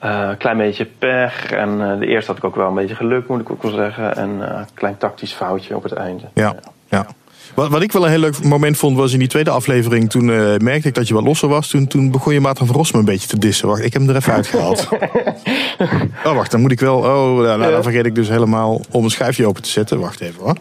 uh, 0.05 0.31
klein 0.39 0.57
beetje 0.57 0.85
pech. 0.85 1.53
En 1.53 1.99
de 1.99 2.07
eerste 2.07 2.31
had 2.31 2.39
ik 2.39 2.45
ook 2.45 2.57
wel 2.57 2.69
een 2.69 2.75
beetje 2.75 2.95
geluk, 2.95 3.29
moet 3.29 3.41
ik 3.41 3.51
ook 3.51 3.63
wel 3.63 3.73
zeggen. 3.73 4.17
En 4.17 4.29
een 4.29 4.67
klein 4.75 4.97
tactisch 4.97 5.33
foutje 5.33 5.77
op 5.77 5.83
het 5.83 5.93
einde. 5.93 6.25
Ja, 6.35 6.55
ja. 6.89 7.07
Wat, 7.55 7.71
wat 7.71 7.83
ik 7.83 7.93
wel 7.93 8.05
een 8.05 8.11
heel 8.11 8.19
leuk 8.19 8.43
moment 8.43 8.77
vond 8.77 8.97
was 8.97 9.13
in 9.13 9.19
die 9.19 9.29
tweede 9.29 9.51
aflevering. 9.51 10.11
Toen 10.11 10.31
eh, 10.31 10.57
merkte 10.57 10.89
ik 10.89 10.95
dat 10.95 11.09
je 11.09 11.15
wat 11.15 11.23
losser 11.23 11.49
was. 11.49 11.69
Toen, 11.69 11.87
toen 11.87 12.11
begon 12.11 12.33
je 12.33 12.41
Maarten 12.41 12.67
van 12.67 12.77
Rossum 12.77 12.99
een 12.99 13.05
beetje 13.05 13.29
te 13.29 13.39
dissen. 13.39 13.69
Wacht, 13.69 13.85
ik 13.85 13.93
heb 13.93 14.03
hem 14.03 14.11
er 14.11 14.17
even 14.17 14.33
uitgehaald. 14.33 14.89
oh, 16.27 16.35
wacht, 16.35 16.51
dan 16.51 16.61
moet 16.61 16.73
ik 16.73 16.81
wel. 16.81 16.97
Oh, 16.97 17.37
nou, 17.37 17.59
nou, 17.59 17.73
dan 17.73 17.83
vergeet 17.83 18.07
ik 18.07 18.15
dus 18.15 18.29
helemaal 18.29 18.81
om 18.91 19.05
een 19.05 19.11
schuifje 19.11 19.47
open 19.47 19.63
te 19.63 19.69
zetten. 19.69 20.01
Wacht 20.01 20.21
even 20.21 20.43
hoor. 20.43 20.57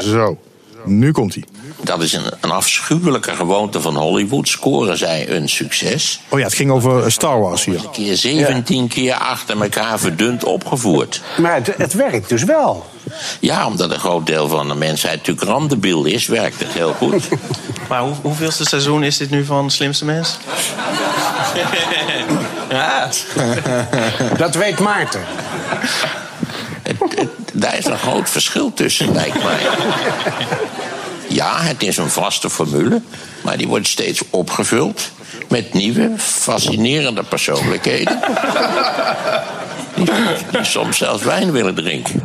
Zo, 0.00 0.38
nu 0.84 1.12
komt 1.12 1.34
hij. 1.34 1.44
Dat 1.80 2.02
is 2.02 2.12
een, 2.12 2.24
een 2.40 2.50
afschuwelijke 2.50 3.36
gewoonte 3.36 3.80
van 3.80 3.96
Hollywood. 3.96 4.48
Scoren 4.48 4.98
zij 4.98 5.30
een 5.30 5.48
succes. 5.48 6.20
Oh 6.28 6.38
ja, 6.38 6.44
het 6.44 6.54
ging 6.54 6.70
over 6.70 7.04
eh, 7.04 7.10
Star 7.10 7.40
Wars 7.40 7.64
hier. 7.64 7.78
Een 7.78 7.90
keer 7.90 8.16
17 8.16 8.88
keer 8.88 9.14
achter 9.14 9.62
elkaar 9.62 9.98
verdund 9.98 10.44
opgevoerd. 10.44 11.22
Maar 11.36 11.54
het, 11.54 11.76
het 11.76 11.92
werkt 11.92 12.28
dus 12.28 12.44
wel. 12.44 12.86
Ja, 13.40 13.66
omdat 13.66 13.90
een 13.90 13.98
groot 13.98 14.26
deel 14.26 14.48
van 14.48 14.68
de 14.68 14.74
mensheid 14.74 15.16
natuurlijk 15.16 15.46
randebiel 15.46 16.04
is, 16.04 16.26
werkt 16.26 16.58
het 16.58 16.72
heel 16.72 16.92
goed. 16.92 17.28
Maar 17.88 18.00
hoe, 18.00 18.14
hoeveelste 18.22 18.64
seizoen 18.64 19.02
is 19.02 19.16
dit 19.16 19.30
nu 19.30 19.44
van 19.44 19.70
Slimste 19.70 20.04
Mens? 20.04 20.36
ja. 22.70 23.08
Dat 24.36 24.54
weet 24.54 24.78
Maarten. 24.78 25.24
Het, 26.82 26.96
het, 27.00 27.28
daar 27.52 27.78
is 27.78 27.84
een 27.84 27.98
groot 27.98 28.30
verschil 28.30 28.72
tussen, 28.74 29.12
lijkt 29.12 29.42
mij. 29.42 29.58
Ja, 31.28 31.52
het 31.60 31.82
is 31.82 31.96
een 31.96 32.08
vaste 32.08 32.50
formule, 32.50 33.00
maar 33.44 33.56
die 33.56 33.68
wordt 33.68 33.86
steeds 33.86 34.22
opgevuld 34.30 35.10
met 35.48 35.72
nieuwe, 35.74 36.10
fascinerende 36.16 37.22
persoonlijkheden. 37.22 38.18
Die, 39.94 40.04
die 40.50 40.64
soms 40.64 40.98
zelfs 40.98 41.22
wijn 41.22 41.52
willen 41.52 41.74
drinken. 41.74 42.22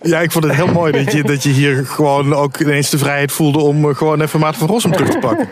Ja, 0.00 0.20
ik 0.20 0.32
vond 0.32 0.44
het 0.44 0.54
heel 0.54 0.66
mooi 0.66 0.92
dat 1.04 1.12
je, 1.12 1.22
dat 1.22 1.42
je 1.42 1.48
hier 1.48 1.86
gewoon 1.86 2.34
ook 2.34 2.58
ineens 2.58 2.90
de 2.90 2.98
vrijheid 2.98 3.32
voelde 3.32 3.58
om 3.58 3.88
eh, 3.88 3.94
gewoon 3.96 4.20
even 4.20 4.40
Maarten 4.40 4.58
van 4.60 4.68
Rossum 4.68 4.92
terug 4.92 5.10
te 5.10 5.18
pakken. 5.18 5.48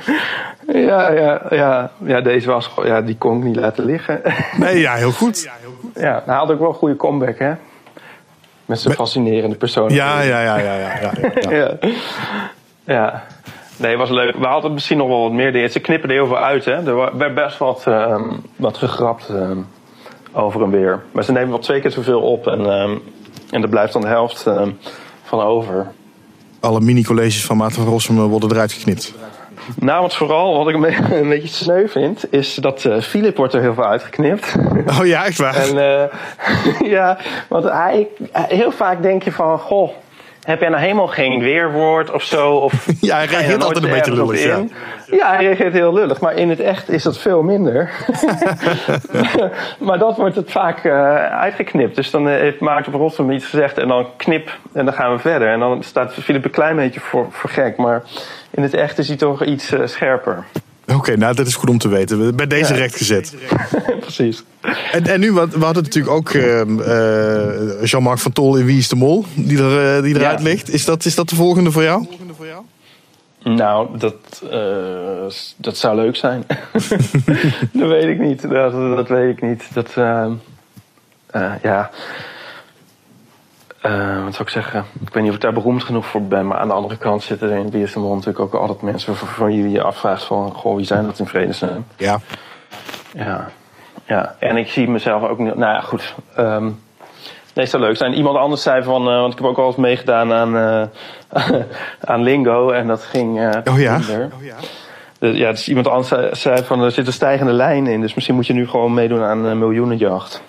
Ja, 0.72 1.10
ja, 1.12 1.42
ja. 1.50 1.90
ja 2.04 2.20
deze 2.20 2.46
was 2.46 2.66
gewoon- 2.66 2.88
ja, 2.88 3.00
die 3.00 3.16
kon 3.18 3.38
ik 3.38 3.44
niet 3.44 3.56
laten 3.56 3.84
liggen. 3.84 4.20
Nee, 4.56 4.78
ja, 4.78 4.94
heel 4.94 5.12
goed. 5.12 5.48
ja, 5.94 6.22
hij 6.26 6.34
had 6.34 6.50
ook 6.50 6.58
wel 6.58 6.68
een 6.68 6.74
goede 6.74 6.96
comeback, 6.96 7.38
hè? 7.38 7.52
Met 8.70 8.80
zijn 8.80 8.94
fascinerende 8.94 9.56
persoon. 9.56 9.94
Ja, 9.94 10.20
ja, 10.20 10.42
ja, 10.42 10.58
ja, 10.58 10.74
ja. 10.74 11.00
ja, 11.00 11.50
ja. 11.56 11.78
ja. 12.84 13.26
Nee, 13.76 13.96
was 13.96 14.10
leuk. 14.10 14.36
We 14.36 14.46
hadden 14.46 14.72
misschien 14.72 14.96
nog 14.96 15.08
wel 15.08 15.22
wat 15.22 15.32
meer 15.32 15.52
dingen. 15.52 15.70
Ze 15.70 15.80
knippen 15.80 16.08
er 16.08 16.14
heel 16.14 16.26
veel 16.26 16.38
uit, 16.38 16.64
hè. 16.64 16.72
Er 16.72 17.16
werd 17.16 17.34
best 17.34 17.58
wat, 17.58 17.82
ehm, 17.86 18.22
wat 18.56 18.78
gegrapt 18.78 19.28
ehm, 19.28 19.58
over 20.32 20.62
en 20.62 20.70
weer. 20.70 21.02
Maar 21.12 21.24
ze 21.24 21.32
nemen 21.32 21.48
wel 21.48 21.58
twee 21.58 21.80
keer 21.80 21.90
zoveel 21.90 22.20
op. 22.20 22.46
En, 22.46 22.60
ehm, 22.60 22.96
en 23.50 23.62
er 23.62 23.68
blijft 23.68 23.92
dan 23.92 24.02
de 24.02 24.08
helft 24.08 24.46
van 25.22 25.40
over. 25.40 25.92
Alle 26.60 26.80
mini-colleges 26.80 27.44
van 27.44 27.56
Maarten 27.56 27.82
van 27.82 27.92
Rossum 27.92 28.18
eh, 28.18 28.24
worden 28.24 28.50
eruit 28.50 28.72
geknipt. 28.72 29.14
Nou, 29.78 30.02
wat 30.02 30.16
vooral, 30.16 30.56
wat 30.56 30.68
ik 30.68 30.74
een, 30.74 30.80
be- 30.80 31.16
een 31.20 31.28
beetje 31.28 31.48
sneu 31.48 31.88
vind... 31.88 32.32
is 32.32 32.54
dat 32.54 32.84
eh 32.84 33.00
Philip 33.00 33.36
wordt 33.36 33.54
er 33.54 33.60
heel 33.60 33.74
veel 33.74 33.86
uitgeknipt. 33.86 34.54
Oh 35.00 35.06
ja, 35.06 35.24
echt 35.24 35.38
waar? 35.38 35.54
En 35.56 35.78
eh, 35.78 36.04
ja, 36.96 37.18
want 37.48 37.64
hij, 37.64 38.08
heel 38.32 38.70
vaak 38.72 39.02
denk 39.02 39.22
je 39.22 39.32
van, 39.32 39.58
goh, 39.58 39.90
heb 40.42 40.60
jij 40.60 40.68
nou 40.68 40.82
helemaal 40.82 41.06
geen 41.06 41.40
weerwoord 41.40 42.10
of 42.10 42.22
zo? 42.22 42.54
Of 42.54 42.86
Ja, 43.00 43.16
hij 43.16 43.26
reageert 43.26 43.62
er 43.62 43.64
altijd 43.64 43.84
een 43.84 43.90
beetje 43.90 44.14
lullig, 44.14 44.40
in? 44.40 44.72
Ja, 45.06 45.34
hij 45.34 45.44
reageert 45.44 45.72
heel 45.72 45.92
lullig, 45.92 46.20
maar 46.20 46.34
in 46.34 46.50
het 46.50 46.60
echt 46.60 46.88
is 46.88 47.02
dat 47.02 47.18
veel 47.18 47.42
minder. 47.42 47.90
maar 49.86 49.98
dat 49.98 50.16
wordt 50.16 50.36
het 50.36 50.50
vaak 50.50 50.84
eh, 50.84 51.14
uitgeknipt. 51.26 51.96
Dus 51.96 52.10
dan 52.10 52.28
eh, 52.28 52.34
heeft 52.34 52.60
Maarten 52.60 52.92
Rossum 52.92 53.30
iets 53.30 53.46
gezegd 53.46 53.78
en 53.78 53.88
dan 53.88 54.06
knip 54.16 54.58
en 54.72 54.84
dan 54.84 54.94
gaan 54.94 55.12
we 55.12 55.18
verder. 55.18 55.48
En 55.48 55.58
dan 55.58 55.82
staat 55.82 56.14
Philip 56.14 56.44
een 56.44 56.50
klein 56.50 56.76
beetje 56.76 57.00
voor, 57.00 57.26
voor 57.30 57.50
gek, 57.50 57.76
maar 57.76 58.02
in 58.50 58.62
het 58.62 58.74
echt 58.74 58.98
is 58.98 59.08
hij 59.08 59.16
toch 59.16 59.44
iets 59.44 59.72
eh, 59.72 59.86
scherper. 59.86 60.44
Oké, 60.94 61.16
nou 61.16 61.34
dat 61.34 61.46
is 61.46 61.54
goed 61.54 61.68
om 61.68 61.78
te 61.78 61.88
weten. 61.88 62.36
Bij 62.36 62.46
deze 62.46 62.72
Ja. 62.72 62.78
recht 62.78 62.96
gezet. 62.96 63.34
Precies. 64.00 64.42
En, 64.92 65.06
en 65.06 65.20
nu, 65.20 65.32
we 65.32 65.38
hadden 65.40 65.82
natuurlijk 65.82 66.14
ook 66.14 66.30
ehm, 66.30 66.80
eh, 66.80 67.84
Jean-Marc 67.84 68.18
van 68.18 68.32
Tol 68.32 68.56
in 68.56 68.64
Wie 68.64 68.78
is 68.78 68.88
de 68.88 68.96
Mol, 68.96 69.24
die, 69.34 69.58
er, 69.58 69.96
eh, 69.96 70.02
die 70.02 70.14
eruit 70.16 70.38
Ja. 70.38 70.44
ligt. 70.44 70.72
Is 70.72 70.84
dat, 70.84 71.04
is 71.04 71.14
dat 71.14 71.28
de 71.28 71.34
volgende 71.34 71.70
voor 71.70 71.82
jou? 71.82 72.06
Nou, 73.42 73.98
dat, 73.98 74.14
eh, 74.50 74.60
dat 75.56 75.76
zou 75.76 75.96
leuk 75.96 76.16
zijn. 76.16 76.44
dat 77.72 77.88
weet 77.88 78.04
ik 78.04 78.18
niet. 78.18 78.42
Dat, 78.50 78.72
dat 78.72 79.08
weet 79.08 79.36
ik 79.36 79.42
niet. 79.42 79.64
Dat, 79.72 79.90
eh, 79.94 80.26
eh, 81.26 81.52
ja. 81.62 81.90
Eh, 83.80 84.24
wat 84.24 84.34
zou 84.34 84.42
ik 84.42 84.48
zeggen? 84.48 84.84
Ik 85.00 85.12
weet 85.12 85.22
niet 85.22 85.30
of 85.30 85.36
ik 85.36 85.42
daar 85.42 85.52
beroemd 85.52 85.84
genoeg 85.84 86.06
voor 86.06 86.22
ben. 86.22 86.46
Maar 86.46 86.58
aan 86.58 86.68
de 86.68 86.74
andere 86.74 86.96
kant 86.96 87.22
zitten 87.22 87.50
er 87.50 87.56
in 87.56 87.70
de 87.70 87.90
Mol 87.94 88.14
natuurlijk 88.14 88.40
ook 88.40 88.54
altijd 88.54 88.82
mensen 88.82 89.16
van, 89.16 89.46
wie 89.46 89.70
je 89.70 89.82
afvraagt 89.82 90.24
van... 90.24 90.52
Goh, 90.52 90.76
wie 90.76 90.84
zijn 90.84 91.04
dat 91.04 91.18
in 91.18 91.26
vredesnaam? 91.26 91.84
Ja. 91.96 92.20
Ja. 93.12 93.50
ja. 94.04 94.34
En 94.38 94.56
ik 94.56 94.68
zie 94.68 94.88
mezelf 94.88 95.22
ook. 95.22 95.38
Nou 95.38 95.58
ja, 95.58 95.80
goed. 95.80 96.14
Ehm 96.36 96.64
nee, 96.64 96.74
het 97.54 97.70
zou 97.70 97.82
leuk 97.82 97.96
zijn. 97.96 98.14
Iemand 98.14 98.36
anders 98.36 98.62
zei 98.62 98.82
van... 98.82 99.08
eh, 99.08 99.20
want 99.20 99.32
ik 99.32 99.38
heb 99.38 99.48
ook 99.48 99.56
wel 99.56 99.66
eens 99.66 99.76
meegedaan 99.76 100.32
aan, 100.32 100.56
eh, 100.56 101.52
aan 102.10 102.22
Lingo. 102.22 102.70
En 102.70 102.86
dat 102.86 103.02
ging 103.02 103.58
Oh 103.64 103.78
ja? 103.78 103.98
minder. 103.98 104.30
Dus, 105.18 105.36
ja, 105.36 105.50
dus 105.50 105.68
iemand 105.68 105.88
anders 105.88 106.08
zei, 106.08 106.34
zei 106.34 106.64
van 106.64 106.82
er 106.82 106.90
zit 106.90 107.06
een 107.06 107.12
stijgende 107.12 107.52
lijn 107.52 107.86
in. 107.86 108.00
Dus 108.00 108.14
misschien 108.14 108.34
moet 108.34 108.46
je 108.46 108.52
nu 108.52 108.68
gewoon 108.68 108.94
meedoen 108.94 109.22
aan 109.22 109.44
een 109.44 109.58
miljoenenjacht. 109.58 110.42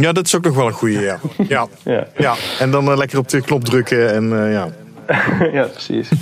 Ja, 0.00 0.12
dat 0.12 0.26
is 0.26 0.34
ook 0.36 0.44
nog 0.44 0.54
wel 0.54 0.66
een 0.66 0.72
goede, 0.72 1.00
ja. 1.00 1.18
Ja. 1.48 1.66
Ja, 1.84 2.06
ja. 2.16 2.34
En 2.58 2.70
dan 2.70 2.90
eh, 2.90 2.96
lekker 2.96 3.18
op 3.18 3.28
de 3.28 3.40
knop 3.40 3.64
drukken 3.64 4.14
en 4.14 4.44
eh, 4.44 4.52
ja. 4.52 4.68
ja 5.58 5.62
precies. 5.64 6.08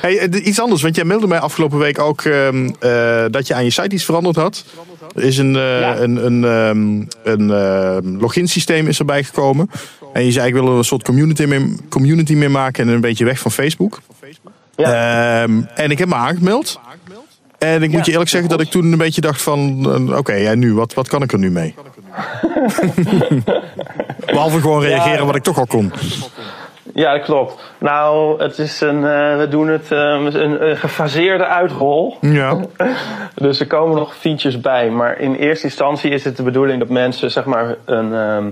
Hey, 0.00 0.18
eh, 0.18 0.46
iets 0.46 0.60
anders, 0.60 0.82
want 0.82 0.96
jij 0.96 1.04
mailde 1.04 1.26
mij 1.26 1.38
afgelopen 1.38 1.78
week 1.78 1.98
ook 1.98 2.22
ehm, 2.22 2.70
eh, 2.80 3.24
dat 3.30 3.46
je 3.46 3.54
aan 3.54 3.64
je 3.64 3.70
site 3.70 3.94
iets 3.94 4.04
veranderd 4.04 4.36
had. 4.36 4.64
Er 5.14 5.22
is 5.22 5.38
een, 5.38 5.52
Ja. 5.54 5.96
een, 5.98 6.26
een, 6.26 6.44
ehm, 6.44 7.02
een 7.32 7.50
ehm, 7.50 8.20
login 8.20 8.48
systeem 8.48 8.86
is 8.86 8.98
erbij 8.98 9.24
gekomen. 9.24 9.70
En 10.12 10.24
je 10.24 10.32
zei 10.32 10.46
ik 10.48 10.52
wil 10.52 10.66
er 10.66 10.72
een 10.72 10.84
soort 10.84 11.02
community 11.02 11.44
mee, 11.44 11.74
community 11.88 12.34
mee 12.34 12.48
maken 12.48 12.88
en 12.88 12.94
een 12.94 13.00
beetje 13.00 13.24
weg 13.24 13.38
van 13.38 13.50
Facebook. 13.50 14.00
Ja. 14.76 15.42
En 15.74 15.90
ik 15.90 15.98
heb 15.98 16.08
me 16.08 16.14
aangemeld. 16.14 16.80
En 17.64 17.82
ik 17.82 17.90
moet 17.90 18.06
je 18.06 18.12
eerlijk 18.12 18.30
zeggen 18.30 18.50
dat 18.50 18.60
ik 18.60 18.70
toen 18.70 18.92
een 18.92 18.98
beetje 18.98 19.20
dacht 19.20 19.42
van... 19.42 19.86
eh, 20.10 20.16
Oké, 20.18 20.32
ja, 20.34 20.54
nu, 20.54 20.74
wat, 20.74 20.94
wat 20.94 21.08
kan 21.08 21.22
ik 21.22 21.32
er 21.32 21.38
nu 21.38 21.50
mee? 21.50 21.74
Behalve 24.26 24.60
gewoon 24.60 24.82
reageren 24.82 25.18
Ja. 25.18 25.24
wat 25.24 25.34
ik 25.36 25.42
toch 25.42 25.58
al 25.58 25.66
kon. 25.66 25.92
Ja, 26.94 27.12
dat 27.12 27.22
klopt. 27.22 27.62
Nou, 27.78 28.42
het 28.42 28.58
is 28.58 28.80
een, 28.80 28.96
eh, 29.04 29.36
we 29.36 29.46
doen 29.50 29.68
het 29.68 29.92
eh, 29.92 29.98
een, 29.98 30.68
een 30.68 30.76
gefaseerde 30.76 31.46
uitrol. 31.46 32.16
Ja. 32.20 32.56
Dus 33.34 33.60
er 33.60 33.66
komen 33.66 33.96
nog 33.96 34.14
features 34.16 34.60
bij. 34.60 34.90
Maar 34.90 35.18
in 35.20 35.34
eerste 35.34 35.64
instantie 35.66 36.10
is 36.10 36.24
het 36.24 36.36
de 36.36 36.42
bedoeling 36.42 36.78
dat 36.78 36.88
mensen 36.88 37.30
zeg 37.30 37.44
maar 37.44 37.74
een, 37.84 38.14
ehm, 38.14 38.44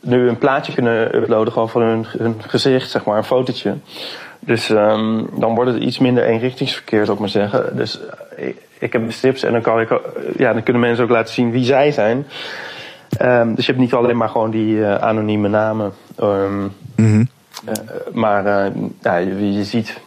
nu 0.00 0.28
een 0.28 0.38
plaatje 0.38 0.72
kunnen 0.72 1.16
uploaden 1.16 1.52
gewoon 1.52 1.68
van 1.68 1.82
hun, 1.82 2.06
hun 2.18 2.36
gezicht, 2.46 2.90
zeg 2.90 3.04
maar, 3.04 3.16
een 3.16 3.24
fotootje. 3.24 3.74
Dus 4.44 4.70
ehm, 4.70 5.24
dan 5.32 5.54
wordt 5.54 5.72
het 5.72 5.82
iets 5.82 5.98
minder 5.98 6.24
eenrichtingsverkeer, 6.24 7.00
zou 7.04 7.12
ik 7.12 7.18
maar 7.18 7.28
zeggen. 7.28 7.76
Dus 7.76 8.00
eh, 8.36 8.48
ik, 8.48 8.56
ik 8.78 8.92
heb 8.92 9.12
strips 9.12 9.42
en 9.42 9.52
dan, 9.52 9.62
kan 9.62 9.80
ik, 9.80 10.00
ja, 10.36 10.52
dan 10.52 10.62
kunnen 10.62 10.82
mensen 10.82 11.04
ook 11.04 11.10
laten 11.10 11.34
zien 11.34 11.50
wie 11.50 11.64
zij 11.64 11.92
zijn. 11.92 12.26
Ehm, 13.18 13.54
dus 13.54 13.66
je 13.66 13.72
hebt 13.72 13.84
niet 13.84 13.94
alleen 13.94 14.16
maar 14.16 14.28
gewoon 14.28 14.50
die 14.50 14.84
eh, 14.84 14.94
anonieme 14.94 15.48
namen. 15.48 15.92
ehm, 16.18 16.64
eh, 17.64 17.72
maar 18.12 18.44
ja, 19.00 19.16
je, 19.16 19.52
je 19.52 19.64
ziet 19.64 20.00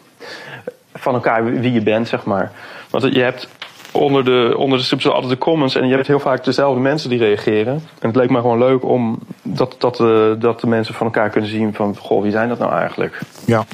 van 0.93 1.13
elkaar 1.13 1.45
wie 1.45 1.71
je 1.71 1.81
bent, 1.81 2.07
zeg 2.07 2.23
maar. 2.23 2.51
Want 2.89 3.13
je 3.13 3.21
hebt 3.21 3.47
onder 3.91 4.25
de, 4.25 4.53
onder 4.57 4.77
de 4.77 4.83
strips 4.83 5.07
altijd 5.07 5.31
de 5.31 5.37
comments 5.37 5.75
en 5.75 5.87
je 5.87 5.95
hebt 5.95 6.07
heel 6.07 6.19
vaak 6.19 6.43
dezelfde 6.43 6.79
mensen 6.79 7.09
die 7.09 7.19
reageren. 7.19 7.73
En 7.73 8.07
het 8.07 8.15
leek 8.15 8.29
me 8.29 8.41
gewoon 8.41 8.57
leuk 8.57 8.83
om 8.83 9.19
dat, 9.41 9.75
dat, 9.77 9.97
dat 10.41 10.59
de 10.59 10.67
mensen 10.67 10.93
van 10.93 11.05
elkaar 11.05 11.29
kunnen 11.29 11.49
zien 11.49 11.73
van, 11.73 11.95
goh, 11.97 12.21
wie 12.21 12.31
zijn 12.31 12.49
dat 12.49 12.59
nou 12.59 12.73
eigenlijk? 12.73 13.19
Ja. 13.45 13.65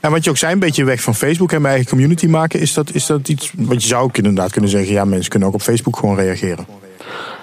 En 0.00 0.10
wat 0.10 0.24
je 0.24 0.30
ook 0.30 0.36
zei, 0.36 0.52
een 0.52 0.58
beetje 0.58 0.84
weg 0.84 1.00
van 1.00 1.14
Facebook 1.14 1.52
en 1.52 1.60
mijn 1.60 1.74
eigen 1.74 1.90
community 1.90 2.26
maken, 2.26 2.60
is 2.60 2.74
dat, 2.74 2.90
is 2.90 3.06
dat 3.06 3.28
iets. 3.28 3.52
Want 3.56 3.82
je 3.82 3.88
zou 3.88 4.02
ook 4.02 4.16
inderdaad 4.16 4.52
kunnen 4.52 4.70
zeggen: 4.70 4.92
ja, 4.92 5.04
mensen 5.04 5.30
kunnen 5.30 5.48
ook 5.48 5.54
op 5.54 5.62
Facebook 5.62 5.96
gewoon 5.96 6.16
reageren. 6.16 6.66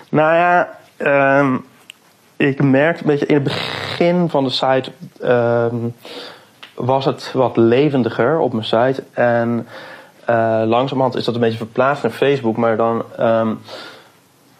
Nou 0.09 0.35
ja, 0.35 0.77
ehm, 0.97 1.55
ik 2.37 2.63
merkte 2.63 3.03
een 3.03 3.09
beetje 3.09 3.25
in 3.25 3.33
het 3.33 3.43
begin 3.43 4.29
van 4.29 4.43
de 4.43 4.49
site 4.49 4.91
ehm, 5.21 5.75
was 6.73 7.05
het 7.05 7.31
wat 7.33 7.57
levendiger 7.57 8.39
op 8.39 8.53
mijn 8.53 8.65
site. 8.65 9.03
En 9.13 9.67
eh, 10.25 10.61
langzamerhand 10.65 11.15
is 11.15 11.25
dat 11.25 11.35
een 11.35 11.41
beetje 11.41 11.57
verplaatst 11.57 12.03
naar 12.03 12.11
Facebook. 12.11 12.57
Maar 12.57 12.77
dan 12.77 13.03
ehm, 13.17 13.53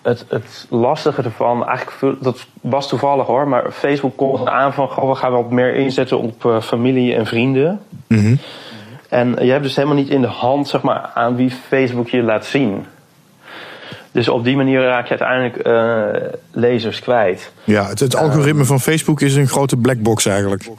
het, 0.01 0.25
het 0.29 0.65
lastige 0.69 1.21
ervan, 1.21 1.67
eigenlijk 1.67 1.97
veel- 1.97 2.17
dat 2.19 2.45
was 2.62 2.88
toevallig 2.88 3.25
hoor. 3.25 3.47
Maar 3.47 3.71
Facebook 3.71 4.17
kondigde 4.17 4.49
aan 4.49 4.73
van 4.73 4.88
goh, 4.88 5.09
we 5.09 5.15
gaan 5.15 5.31
wat 5.31 5.49
meer 5.51 5.75
inzetten 5.75 6.19
op 6.19 6.45
eh, 6.45 6.62
familie 6.62 7.15
en 7.15 7.25
vrienden. 7.25 7.81
En 9.09 9.35
je 9.41 9.51
hebt 9.51 9.63
dus 9.63 9.75
helemaal 9.75 9.97
niet 9.97 10.09
in 10.09 10.21
de 10.21 10.27
hand 10.27 10.67
zeg 10.67 10.81
maar, 10.81 11.09
aan 11.13 11.35
wie 11.35 11.51
Facebook 11.67 12.09
je 12.09 12.21
laat 12.23 12.45
zien. 12.45 12.85
Dus 14.12 14.29
op 14.29 14.43
die 14.43 14.55
manier 14.55 14.81
raak 14.81 15.07
je 15.07 15.17
uiteindelijk 15.19 15.57
eh, 15.57 16.38
lezers 16.51 16.99
kwijt. 16.99 17.51
Ja, 17.63 17.88
het, 17.88 17.99
het 17.99 18.15
algoritme 18.15 18.65
van 18.65 18.79
Facebook 18.79 19.21
is 19.21 19.35
een 19.35 19.47
grote 19.47 19.77
blackbox 19.77 20.25
eigenlijk. 20.25 20.69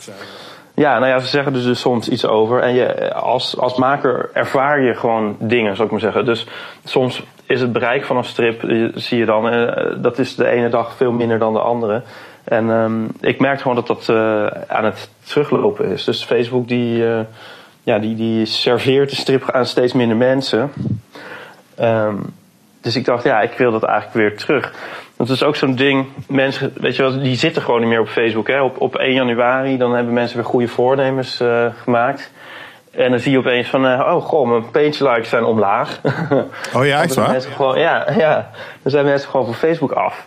Ja, 0.75 0.99
nou 0.99 1.11
ja, 1.11 1.19
ze 1.19 1.27
zeggen 1.27 1.55
er 1.55 1.63
dus 1.63 1.81
soms 1.81 2.09
iets 2.09 2.27
over. 2.27 2.61
En 2.61 2.75
je, 2.75 3.15
als, 3.15 3.59
als 3.59 3.77
maker 3.77 4.31
ervaar 4.33 4.81
je 4.81 4.95
gewoon 4.95 5.37
dingen, 5.39 5.73
zou 5.75 5.85
ik 5.87 5.91
maar 5.93 6.01
zeggen. 6.01 6.25
Dus 6.25 6.47
soms 6.85 7.23
is 7.51 7.61
het 7.61 7.73
bereik 7.73 8.05
van 8.05 8.17
een 8.17 8.25
strip, 8.25 8.61
zie 8.95 9.19
je 9.19 9.25
dan, 9.25 9.49
eh, 9.49 9.87
dat 9.97 10.19
is 10.19 10.35
de 10.35 10.49
ene 10.49 10.69
dag 10.69 10.97
veel 10.97 11.13
minder 11.13 11.39
dan 11.39 11.53
de 11.53 11.59
andere. 11.59 12.03
En 12.45 12.71
ehm, 12.71 13.05
ik 13.21 13.41
merk 13.41 13.61
gewoon 13.61 13.77
dat 13.77 13.87
dat 13.87 14.09
eh, 14.09 14.47
aan 14.47 14.85
het 14.85 15.11
teruglopen 15.23 15.87
is. 15.87 16.05
Dus 16.05 16.25
Facebook 16.25 16.69
die, 16.69 17.07
eh, 17.09 17.21
ja, 17.83 17.99
die, 17.99 18.15
die 18.17 18.47
serveert 18.47 19.11
de 19.11 19.17
strip 19.17 19.51
aan 19.51 19.67
steeds 19.67 19.93
minder 19.93 20.17
mensen. 20.17 20.73
Ehm, 21.77 22.17
dus 22.81 22.97
ik 22.97 23.05
dacht, 23.05 23.25
ja, 23.25 23.41
ik 23.41 23.53
wil 23.53 23.73
dat 23.73 23.83
eigenlijk 23.83 24.15
weer 24.15 24.37
terug. 24.37 24.73
Het 25.17 25.29
is 25.29 25.43
ook 25.43 25.57
zo'n 25.57 25.75
ding, 25.75 26.07
mensen, 26.29 26.73
weet 26.77 26.97
je 26.97 27.03
wel, 27.03 27.21
die 27.21 27.37
zitten 27.37 27.63
gewoon 27.63 27.81
niet 27.81 27.89
meer 27.89 28.01
op 28.01 28.09
Facebook. 28.09 28.49
Hè? 28.49 28.63
Op, 28.63 28.81
op 28.81 28.97
1 28.97 29.13
januari, 29.13 29.77
dan 29.77 29.95
hebben 29.95 30.13
mensen 30.13 30.37
weer 30.37 30.47
goede 30.47 30.69
voornemens 30.69 31.43
gemaakt. 31.83 32.33
En 32.91 33.11
dan 33.11 33.21
zie 33.21 33.33
je 33.33 33.39
opeens 33.39 33.69
van, 33.69 33.87
eh, 33.87 34.13
oh 34.15 34.23
goh, 34.25 34.49
mijn 34.49 34.71
page 34.71 35.09
likes 35.11 35.29
zijn 35.29 35.45
omlaag. 35.45 36.01
Oh 36.77 36.87
ja, 36.87 37.03
echt 37.03 37.15
waar? 37.15 37.31
mensen 37.31 37.53
gewoon, 37.53 37.79
ja, 37.79 38.07
ja, 38.17 38.51
dan 38.83 38.91
zijn 38.91 39.05
mensen 39.05 39.31
gewoon 39.31 39.47
van 39.47 39.55
Facebook 39.55 39.93
af. 39.93 40.27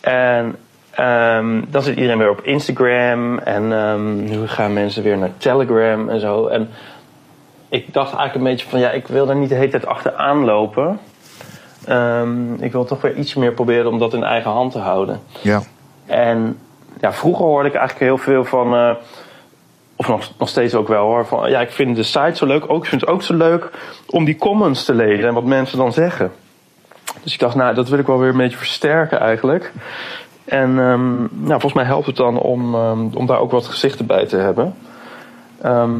En 0.00 0.56
ehm, 0.90 1.60
dan 1.68 1.82
zit 1.82 1.96
iedereen 1.96 2.18
weer 2.18 2.30
op 2.30 2.40
Instagram. 2.42 3.38
En 3.38 3.72
ehm, 3.72 4.24
nu 4.24 4.48
gaan 4.48 4.72
mensen 4.72 5.02
weer 5.02 5.18
naar 5.18 5.30
Telegram 5.36 6.08
en 6.08 6.20
zo. 6.20 6.46
En 6.46 6.70
ik 7.68 7.92
dacht 7.92 8.14
eigenlijk 8.14 8.34
een 8.34 8.52
beetje 8.52 8.68
van, 8.68 8.80
ja, 8.80 8.90
ik 8.90 9.06
wil 9.06 9.28
er 9.28 9.36
niet 9.36 9.48
de 9.48 9.54
hele 9.54 9.70
tijd 9.70 9.86
achteraan 9.86 10.44
lopen. 10.44 10.98
Ehm, 11.86 12.54
ik 12.54 12.72
wil 12.72 12.84
toch 12.84 13.00
weer 13.00 13.14
iets 13.14 13.34
meer 13.34 13.52
proberen 13.52 13.90
om 13.90 13.98
dat 13.98 14.14
in 14.14 14.24
eigen 14.24 14.50
hand 14.50 14.72
te 14.72 14.78
houden. 14.78 15.20
Ja. 15.40 15.62
En 16.06 16.58
ja, 17.00 17.12
vroeger 17.12 17.44
hoorde 17.44 17.68
ik 17.68 17.74
eigenlijk 17.74 18.04
heel 18.06 18.18
veel 18.18 18.44
van. 18.44 18.74
eh, 18.74 18.90
of 20.02 20.08
nog, 20.08 20.30
nog 20.38 20.48
steeds 20.48 20.74
ook 20.74 20.88
wel 20.88 21.06
hoor. 21.06 21.26
Van, 21.26 21.50
ja, 21.50 21.60
ik 21.60 21.70
vind 21.70 21.96
de 21.96 22.02
site 22.02 22.36
zo 22.36 22.46
leuk. 22.46 22.64
Ook, 22.66 22.82
ik 22.82 22.88
vind 22.88 23.00
het 23.00 23.10
ook 23.10 23.22
zo 23.22 23.34
leuk 23.34 23.70
om 24.06 24.24
die 24.24 24.36
comments 24.36 24.84
te 24.84 24.94
lezen 24.94 25.28
en 25.28 25.34
wat 25.34 25.44
mensen 25.44 25.78
dan 25.78 25.92
zeggen. 25.92 26.32
Dus 27.22 27.32
ik 27.32 27.38
dacht, 27.38 27.54
nou, 27.54 27.74
dat 27.74 27.88
wil 27.88 27.98
ik 27.98 28.06
wel 28.06 28.18
weer 28.18 28.28
een 28.28 28.36
beetje 28.36 28.56
versterken 28.56 29.20
eigenlijk. 29.20 29.72
En 30.44 30.78
ehm, 30.78 31.16
nou, 31.18 31.48
volgens 31.48 31.72
mij 31.72 31.84
helpt 31.84 32.06
het 32.06 32.16
dan 32.16 32.38
om, 32.38 32.74
ehm, 32.74 33.00
om 33.14 33.26
daar 33.26 33.38
ook 33.38 33.50
wat 33.50 33.66
gezichten 33.66 34.06
bij 34.06 34.26
te 34.26 34.36
hebben. 34.36 34.74
Ehm, 35.60 35.92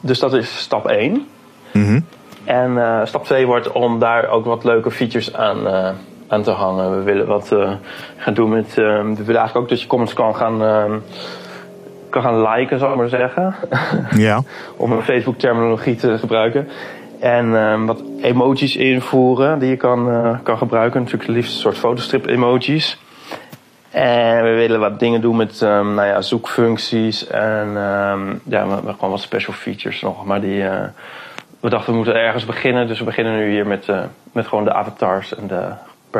dus 0.00 0.18
dat 0.18 0.32
is 0.34 0.58
stap 0.58 0.86
1. 0.86 1.26
Mhm. 1.72 2.00
En 2.44 2.78
eh, 2.78 3.00
stap 3.04 3.24
2 3.24 3.46
wordt 3.46 3.72
om 3.72 3.98
daar 3.98 4.28
ook 4.28 4.44
wat 4.44 4.64
leuke 4.64 4.90
features 4.90 5.34
aan, 5.34 5.66
eh, 5.66 5.90
aan 6.28 6.42
te 6.42 6.50
hangen. 6.50 6.96
We 6.96 7.02
willen 7.02 7.26
wat 7.26 7.52
eh, 7.52 7.72
gaan 8.16 8.34
doen 8.34 8.48
met. 8.48 8.74
we 8.74 8.82
willen 9.02 9.16
eigenlijk 9.16 9.56
ook 9.56 9.68
dat 9.68 9.80
je 9.80 9.86
comments 9.86 10.14
kan 10.14 10.36
gaan, 10.36 10.62
kan 12.12 12.22
gaan 12.22 12.48
liken, 12.48 12.78
zal 12.78 12.90
ik 12.90 12.96
maar 12.96 13.08
zeggen. 13.08 13.54
Ja. 14.16 14.42
om 14.76 14.92
een 14.92 15.02
Facebook-terminologie 15.02 15.94
te 15.96 16.18
gebruiken. 16.18 16.68
En 17.20 17.56
ehm, 17.56 17.84
wat 17.84 18.02
emojis 18.22 18.76
invoeren 18.76 19.58
die 19.58 19.68
je 19.68 19.76
kan, 19.76 20.10
eh, 20.10 20.38
kan 20.42 20.58
gebruiken. 20.58 21.00
Natuurlijk 21.00 21.26
het 21.26 21.36
liefst 21.36 21.54
een 21.54 21.60
soort 21.60 21.78
fotostrip-emojis. 21.78 22.98
En 23.90 24.42
we 24.42 24.50
willen 24.50 24.80
wat 24.80 24.98
dingen 24.98 25.20
doen 25.20 25.36
met 25.36 25.62
ehm, 25.62 25.94
nou 25.94 26.08
ja, 26.08 26.20
zoekfuncties. 26.20 27.26
En 27.26 27.66
ehm, 27.76 28.34
ja, 28.44 28.64
gewoon 28.64 29.10
wat 29.10 29.20
special 29.20 29.54
features 29.54 30.00
nog. 30.00 30.24
Maar 30.24 30.40
die, 30.40 30.62
eh, 30.64 30.84
we 31.60 31.68
dachten 31.68 31.90
we 31.90 31.96
moeten 31.96 32.14
ergens 32.14 32.44
beginnen. 32.44 32.86
Dus 32.86 32.98
we 32.98 33.04
beginnen 33.04 33.36
nu 33.36 33.50
hier 33.50 33.66
met, 33.66 33.88
eh, 33.88 34.00
met 34.32 34.46
gewoon 34.46 34.64
de 34.64 34.72
avatars 34.72 35.34
en 35.34 35.46
de 35.46 35.68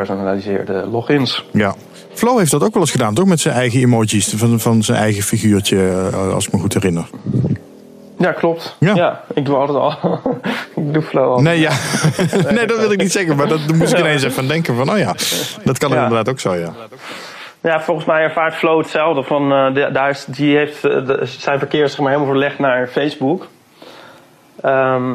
gepersonaliseerde 0.03 0.87
logins. 0.91 1.45
Ja. 1.51 1.75
Flo 2.13 2.37
heeft 2.37 2.51
dat 2.51 2.63
ook 2.63 2.73
wel 2.73 2.81
eens 2.81 2.91
gedaan, 2.91 3.13
toch? 3.13 3.25
Met 3.25 3.39
zijn 3.39 3.55
eigen 3.55 3.79
emojis, 3.81 4.33
van, 4.35 4.59
van 4.59 4.83
zijn 4.83 4.97
eigen 4.97 5.23
figuurtje, 5.23 6.09
eh, 6.13 6.33
als 6.33 6.47
ik 6.47 6.53
me 6.53 6.59
goed 6.59 6.73
herinner. 6.73 7.05
Ja, 8.17 8.31
klopt. 8.31 8.75
Ja. 8.79 8.95
Ja, 8.95 9.23
ik 9.33 9.45
doe 9.45 9.55
altijd 9.55 9.77
al. 9.77 10.19
ik 10.85 10.93
doe 10.93 11.01
flow 11.01 11.31
al. 11.31 11.41
Nee, 11.41 11.59
ja. 11.59 11.71
nee, 12.55 12.65
dat 12.65 12.79
wil 12.79 12.91
ik 12.91 12.99
niet 13.01 13.11
zeggen, 13.11 13.35
maar 13.35 13.47
dat 13.47 13.59
daar 13.67 13.77
moest 13.77 13.93
ik 13.93 13.99
ineens 13.99 14.23
even 14.23 14.41
aan 14.41 14.47
denken 14.47 14.75
van, 14.75 14.89
oh 14.91 14.97
ja, 14.97 15.15
dat 15.63 15.77
kan 15.77 15.89
Ja. 15.89 15.95
inderdaad 16.03 16.29
ook 16.29 16.39
zo, 16.39 16.53
ja. 16.55 16.73
Ja, 17.61 17.81
volgens 17.81 18.05
mij 18.07 18.21
ervaart 18.21 18.55
Flow 18.55 18.81
hetzelfde. 18.81 19.23
Van, 19.23 19.51
eh, 19.51 19.73
de- 19.73 19.89
daar 19.93 20.09
is, 20.09 20.25
die 20.27 20.55
heeft 20.57 20.83
eh, 20.83 21.05
de- 21.05 21.19
zijn 21.25 21.59
verkeer 21.59 21.89
zeg 21.89 21.99
maar, 21.99 22.07
helemaal 22.11 22.31
verlegd 22.31 22.59
naar 22.59 22.87
Facebook. 22.87 23.47
Ehm, 24.61 25.11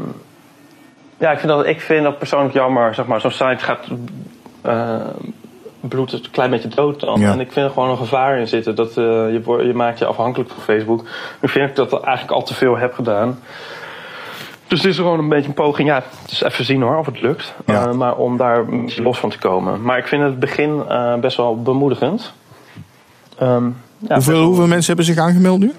ja, 1.18 1.30
ik 1.30 1.38
vind, 1.38 1.48
dat, 1.52 1.66
ik 1.66 1.80
vind 1.80 2.02
dat 2.02 2.18
persoonlijk 2.18 2.54
jammer. 2.54 2.94
Zeg 2.94 3.06
maar, 3.06 3.20
Zo'n 3.20 3.30
site 3.30 3.56
gaat 3.58 3.86
eh 4.62 4.96
bloed 5.80 6.10
het 6.10 6.24
een 6.24 6.30
klein 6.30 6.50
beetje 6.50 6.68
dood 6.68 7.00
dan. 7.00 7.20
Ja. 7.20 7.32
En 7.32 7.40
ik 7.40 7.52
vind 7.52 7.66
er 7.66 7.72
gewoon 7.72 7.90
een 7.90 7.96
gevaar 7.96 8.38
in 8.38 8.48
zitten. 8.48 8.74
Dat, 8.74 8.88
eh, 8.88 8.94
je, 9.04 9.60
je 9.66 9.72
maakt 9.74 9.98
je 9.98 10.04
afhankelijk 10.06 10.50
van 10.50 10.62
Facebook. 10.62 11.04
Nu 11.40 11.48
vind 11.48 11.68
ik 11.70 11.76
dat 11.76 11.92
ik 11.92 12.00
eigenlijk 12.02 12.36
al 12.36 12.42
te 12.42 12.54
veel 12.54 12.76
heb 12.76 12.92
gedaan. 12.94 13.38
Dus 14.66 14.82
het 14.82 14.90
is 14.90 14.96
gewoon 14.96 15.18
een 15.18 15.28
beetje 15.28 15.48
een 15.48 15.54
poging. 15.54 15.88
Ja, 15.88 16.02
het 16.22 16.30
is 16.30 16.40
even 16.42 16.64
zien 16.64 16.82
hoor 16.82 16.96
of 16.96 17.06
het 17.06 17.20
lukt. 17.20 17.54
Ja. 17.66 17.86
Eh, 17.86 17.92
maar 17.92 18.16
om 18.16 18.36
daar 18.36 18.58
een 18.58 18.84
beetje 18.84 19.02
los 19.02 19.18
van 19.18 19.30
te 19.30 19.38
komen. 19.38 19.82
Maar 19.82 19.98
ik 19.98 20.06
vind 20.06 20.22
het 20.22 20.38
begin 20.38 20.82
best 21.20 21.36
wel 21.36 21.62
bemoedigend. 21.62 22.32
Ehm, 23.38 23.64
ja, 23.98 24.14
Hoeveel, 24.14 24.34
wel- 24.34 24.42
hoeveel 24.44 24.66
mensen 24.66 24.86
hebben 24.86 25.04
zich 25.14 25.24
aangemeld 25.24 25.58
nu? 25.58 25.72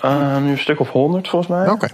eh, 0.00 0.36
nu 0.36 0.50
een 0.50 0.58
stuk 0.58 0.80
of 0.80 0.90
honderd 0.90 1.28
volgens 1.28 1.50
mij. 1.50 1.70
Oké. 1.70 1.88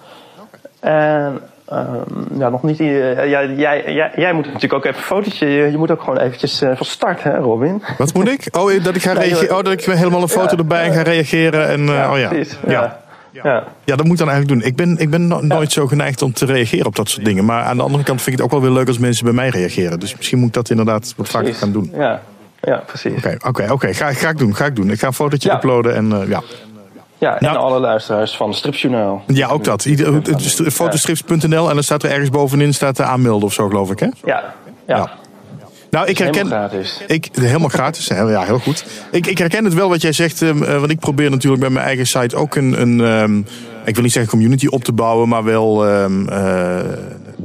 En 0.81 1.41
ehm, 1.71 2.39
ja, 2.39 2.49
nog 2.49 2.63
niet. 2.63 2.81
eh, 2.81 2.87
jij, 3.31 3.55
jij, 3.55 3.93
jij, 3.95 4.11
jij 4.17 4.33
moet 4.33 4.45
natuurlijk 4.47 4.73
ook 4.73 4.85
even 4.85 4.97
een 4.99 5.03
fotootje. 5.05 5.47
Je, 5.47 5.71
je 5.71 5.77
moet 5.79 5.91
ook 5.91 6.01
gewoon 6.01 6.19
eventjes 6.19 6.61
eh, 6.61 6.77
van 6.77 6.87
start, 6.87 7.23
hè, 7.23 7.37
Robin? 7.39 7.83
Wat 7.99 8.15
moet 8.15 8.29
ik? 8.29 8.47
Oh, 8.57 8.85
dat 8.85 8.95
ik 8.97 9.03
ga 9.03 9.13
Nee, 9.13 9.29
reageren. 9.29 9.57
Oh, 9.57 9.63
dat 9.63 9.73
ik 9.73 9.85
helemaal 9.85 10.23
een 10.23 10.29
foto 10.29 10.51
Ja. 10.53 10.57
erbij 10.59 10.83
en 10.85 10.93
ga 10.93 11.03
reageren. 11.03 11.69
En, 11.69 11.89
eh, 11.89 12.11
oh 12.13 12.19
ja. 12.19 12.29
precies. 12.29 12.59
Ja. 12.67 12.71
Ja. 12.73 13.41
Ja. 13.45 13.65
Ja, 13.85 13.97
dat 13.97 14.05
moet 14.07 14.13
ik 14.13 14.19
dan 14.27 14.29
eigenlijk 14.29 14.61
doen. 14.61 14.71
Ik 14.71 14.77
ben, 14.77 14.99
ik 14.99 15.11
ben 15.11 15.27
no- 15.27 15.41
nooit 15.41 15.73
zo 15.73 15.87
geneigd 15.87 16.23
om 16.23 16.33
te 16.33 16.45
reageren 16.47 16.87
op 16.87 16.97
dat 16.97 17.09
soort 17.09 17.25
dingen. 17.25 17.45
Maar 17.45 17.63
aan 17.63 17.77
de 17.77 17.83
andere 17.83 18.05
kant 18.05 18.23
vind 18.23 18.37
ik 18.37 18.43
het 18.43 18.53
ook 18.53 18.61
wel 18.61 18.69
weer 18.69 18.79
leuk 18.79 18.87
als 18.89 18.99
mensen 18.99 19.25
bij 19.25 19.35
mij 19.35 19.49
reageren. 19.49 20.01
Dus 20.01 20.17
misschien 20.17 20.39
moet 20.39 20.49
ik 20.49 20.55
dat 20.55 20.71
inderdaad 20.71 21.15
wat 21.17 21.29
vaker 21.29 21.55
gaan 21.55 21.73
doen. 21.73 21.91
Ja, 21.95 22.21
ja 22.61 22.83
precies. 22.87 23.13
Oké, 23.17 23.37
oké, 23.47 23.73
oké. 23.73 23.95
Ga, 23.95 24.13
ga 24.13 24.29
ik 24.29 24.39
doen, 24.39 24.55
ga 24.57 24.65
ik 24.65 24.77
doen. 24.77 24.91
Ik 24.91 24.99
ga 24.99 25.07
een 25.07 25.13
fotootje 25.13 25.49
Ja. 25.49 25.57
uploaden 25.57 25.95
en 25.95 26.13
eh, 26.13 26.29
ja. 26.29 26.43
Ja, 27.19 27.39
en 27.39 27.45
Nou- 27.45 27.57
alle 27.57 27.81
luisteraars 27.81 28.37
van 28.37 28.55
Stripjournaal. 28.55 29.23
Ja, 29.27 29.49
ook 29.49 29.65
dat. 29.65 29.87
Fotostrips.nl 30.67 31.69
en 31.69 31.75
dan 31.75 31.83
staat 31.83 32.03
er 32.03 32.11
ergens 32.11 32.31
bovenin 32.31 32.75
staat 32.75 32.97
de 32.97 33.03
aanmelden 33.03 33.49
of 33.49 33.53
zo, 33.53 33.69
geloof 33.69 33.91
ik, 33.91 33.99
hè? 33.99 34.07
Ja, 34.25 34.55
ja. 34.87 34.97
Ja. 34.97 35.11
Nou, 35.91 36.07
ik 36.07 36.19
herken... 36.19 36.47
Helemaal 36.47 36.69
gratis. 36.69 37.03
Ik, 37.07 37.29
helemaal 37.33 37.69
gratis, 37.69 38.09
hè? 38.09 38.21
ja, 38.21 38.43
heel 38.43 38.59
goed. 38.59 38.85
Ik, 39.11 39.27
ik 39.27 39.39
herken 39.39 39.65
het 39.65 39.75
wel 39.75 39.89
wat 39.89 40.03
jij 40.03 40.13
zegt, 40.13 40.43
ehm, 40.43 40.63
eh, 40.63 40.79
want 40.79 40.91
ik 40.91 40.99
probeer 40.99 41.31
natuurlijk 41.31 41.63
bij 41.63 41.71
mijn 41.71 41.85
eigen 41.87 42.07
site 42.07 42.37
ook 42.37 42.55
een, 42.55 42.81
een 42.81 43.01
ehm, 43.01 43.39
ik 43.85 43.95
wil 43.95 44.03
niet 44.03 44.13
zeggen 44.13 44.31
community 44.31 44.67
op 44.67 44.85
te 44.85 44.93
bouwen, 44.93 45.29
maar 45.29 45.45
wel 45.45 45.87
ehm, 45.87 46.29
eh, 46.29 46.79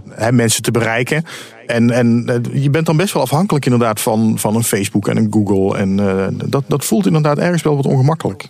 hè, 0.09 0.31
mensen 0.31 0.63
te 0.63 0.71
bereiken. 0.71 1.25
En, 1.67 1.91
en 1.91 2.23
eh, 2.25 2.63
je 2.63 2.69
bent 2.69 2.85
dan 2.85 2.97
best 2.97 3.13
wel 3.13 3.23
afhankelijk 3.23 3.65
inderdaad 3.65 4.01
van, 4.01 4.39
van 4.39 4.55
een 4.55 4.63
Facebook 4.63 5.07
en 5.07 5.17
een 5.17 5.27
Google. 5.31 5.77
En 5.77 5.99
eh, 5.99 6.27
dat, 6.45 6.63
dat 6.67 6.85
voelt 6.85 7.05
inderdaad 7.05 7.37
ergens 7.37 7.63
wel 7.63 7.75
wat 7.75 7.85
ongemakkelijk. 7.85 8.47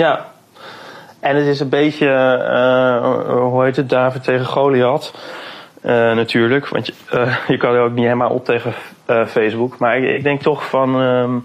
Ja. 0.00 0.32
En 1.20 1.36
het 1.36 1.46
is 1.46 1.60
een 1.60 1.68
beetje, 1.68 2.08
eh, 2.08 3.38
hoe 3.40 3.64
heet 3.64 3.76
het, 3.76 3.88
David 3.88 4.22
tegen 4.22 4.46
Goliath. 4.46 5.12
Eh, 5.80 5.92
natuurlijk, 5.92 6.68
want 6.68 6.86
je, 6.86 6.92
eh, 7.10 7.36
je 7.48 7.56
kan 7.56 7.74
er 7.74 7.80
ook 7.80 7.92
niet 7.92 8.04
helemaal 8.04 8.30
op 8.30 8.44
tegen 8.44 8.74
eh, 9.06 9.26
Facebook. 9.26 9.78
Maar 9.78 9.98
ik, 9.98 10.16
ik 10.16 10.22
denk 10.22 10.42
toch 10.42 10.68
van, 10.68 11.00
ehm, 11.00 11.38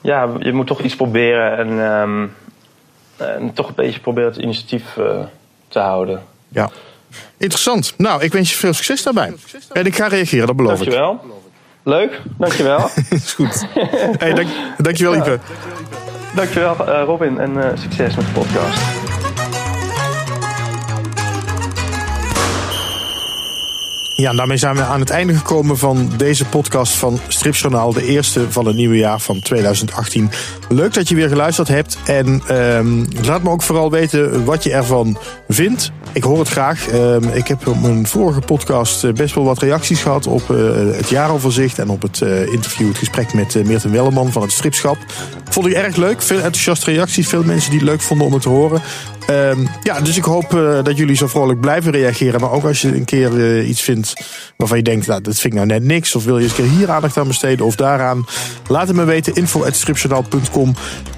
ja, 0.00 0.28
je 0.38 0.52
moet 0.52 0.66
toch 0.66 0.80
iets 0.80 0.96
proberen 0.96 1.56
en, 1.58 1.84
ehm, 1.84 2.26
en 3.38 3.52
toch 3.52 3.68
een 3.68 3.74
beetje 3.74 4.00
proberen 4.00 4.30
het 4.30 4.40
initiatief 4.40 4.96
eh, 4.96 5.20
te 5.68 5.78
houden. 5.78 6.22
Ja. 6.48 6.70
Interessant. 7.36 7.94
Nou, 7.96 8.22
ik 8.22 8.32
wens 8.32 8.50
je 8.50 8.56
veel 8.56 8.72
succes 8.72 9.02
daarbij. 9.02 9.34
En 9.72 9.86
ik 9.86 9.96
ga 9.96 10.06
reageren, 10.06 10.46
dat 10.46 10.56
beloof 10.56 10.72
ik. 10.72 10.78
Dankjewel. 10.78 11.20
Leuk, 11.82 12.20
dankjewel. 12.38 12.90
is 13.10 13.32
goed. 13.32 13.66
Hey, 14.18 14.34
dank, 14.34 14.48
dankjewel, 14.78 15.14
Ipe. 15.14 15.38
Dankjewel 16.38 16.86
eh, 16.86 17.04
Robin 17.04 17.38
en 17.38 17.62
eh, 17.62 17.76
succes 17.76 18.16
met 18.16 18.26
de 18.26 18.32
podcast. 18.32 18.80
Ja, 24.14 24.30
en 24.30 24.36
daarmee 24.36 24.56
zijn 24.56 24.76
we 24.76 24.82
aan 24.82 25.00
het 25.00 25.10
einde 25.10 25.34
gekomen 25.34 25.78
van 25.78 26.10
deze 26.16 26.44
podcast 26.44 26.92
van 26.92 27.18
Stripjournaal. 27.28 27.92
De 27.92 28.04
eerste 28.04 28.50
van 28.50 28.66
het 28.66 28.76
nieuwe 28.76 28.96
jaar 28.96 29.20
van 29.20 29.40
2018. 29.40 30.30
Leuk 30.68 30.94
dat 30.94 31.08
je 31.08 31.14
weer 31.14 31.28
geluisterd 31.28 31.68
hebt. 31.68 31.98
En 32.06 32.42
ehm, 32.46 33.04
laat 33.26 33.42
me 33.42 33.50
ook 33.50 33.62
vooral 33.62 33.90
weten 33.90 34.44
wat 34.44 34.62
je 34.62 34.72
ervan 34.72 35.18
vindt. 35.48 35.92
Ik 36.12 36.22
hoor 36.22 36.38
het 36.38 36.48
graag. 36.48 36.88
Ehm, 36.88 37.28
ik 37.28 37.48
heb 37.48 37.66
op 37.66 37.80
mijn 37.80 38.06
vorige 38.06 38.40
podcast 38.40 39.04
eh, 39.04 39.12
best 39.12 39.34
wel 39.34 39.44
wat 39.44 39.58
reacties 39.58 40.02
gehad 40.02 40.26
op 40.26 40.50
eh, 40.50 40.56
het 40.96 41.08
jaaroverzicht. 41.08 41.78
En 41.78 41.88
op 41.88 42.02
het 42.02 42.22
eh, 42.22 42.52
interview, 42.52 42.88
het 42.88 42.98
gesprek 42.98 43.34
met 43.34 43.64
Meerten 43.64 43.92
Welleman 43.92 44.32
van 44.32 44.42
het 44.42 44.52
Stripschap. 44.52 44.96
Vond 45.48 45.66
ik 45.66 45.72
erg 45.72 45.96
leuk. 45.96 46.22
Veel 46.22 46.36
enthousiaste 46.36 46.90
reacties. 46.90 47.28
Veel 47.28 47.42
mensen 47.42 47.70
die 47.70 47.80
het 47.80 47.88
leuk 47.88 48.00
vonden 48.00 48.26
om 48.26 48.32
het 48.32 48.42
te 48.42 48.48
horen. 48.48 48.82
Ehm, 49.26 49.66
ja, 49.82 50.00
dus 50.00 50.16
ik 50.16 50.24
hoop 50.24 50.50
dat 50.82 50.96
jullie 50.96 51.16
zo 51.16 51.26
vrolijk 51.26 51.60
blijven 51.60 51.92
reageren. 51.92 52.40
Maar 52.40 52.52
ook 52.52 52.64
als 52.64 52.82
je 52.82 52.94
een 52.94 53.04
keer 53.04 53.62
iets 53.64 53.82
vindt 53.82 54.14
waarvan 54.56 54.76
je 54.76 54.82
denkt, 54.82 55.06
nou, 55.06 55.20
dat 55.20 55.38
vind 55.38 55.52
ik 55.52 55.58
nou 55.58 55.66
net 55.66 55.84
niks. 55.84 56.14
Of 56.14 56.24
wil 56.24 56.38
je 56.38 56.42
eens 56.42 56.58
een 56.58 56.64
keer 56.64 56.78
hier 56.78 56.90
aandacht 56.90 57.16
aan 57.16 57.26
besteden 57.26 57.66
of 57.66 57.76
daaraan. 57.76 58.26
Laat 58.68 58.86
het 58.86 58.96
me 58.96 59.04
weten, 59.04 59.34
info.stripjournaal.com. 59.34 60.57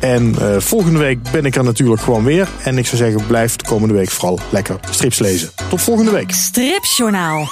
En 0.00 0.34
eh, 0.40 0.60
volgende 0.60 0.98
week 0.98 1.18
ben 1.32 1.44
ik 1.44 1.56
er 1.56 1.64
natuurlijk 1.64 2.00
gewoon 2.00 2.24
weer. 2.24 2.48
En 2.64 2.78
ik 2.78 2.86
zou 2.86 2.96
zeggen, 2.96 3.26
blijf 3.26 3.56
de 3.56 3.64
komende 3.64 3.94
week 3.94 4.10
vooral 4.10 4.38
lekker 4.50 4.76
strips 4.90 5.18
lezen. 5.18 5.50
Tot 5.68 5.82
volgende 5.82 6.10
week. 6.10 6.32
Stripjournaal. 6.32 7.48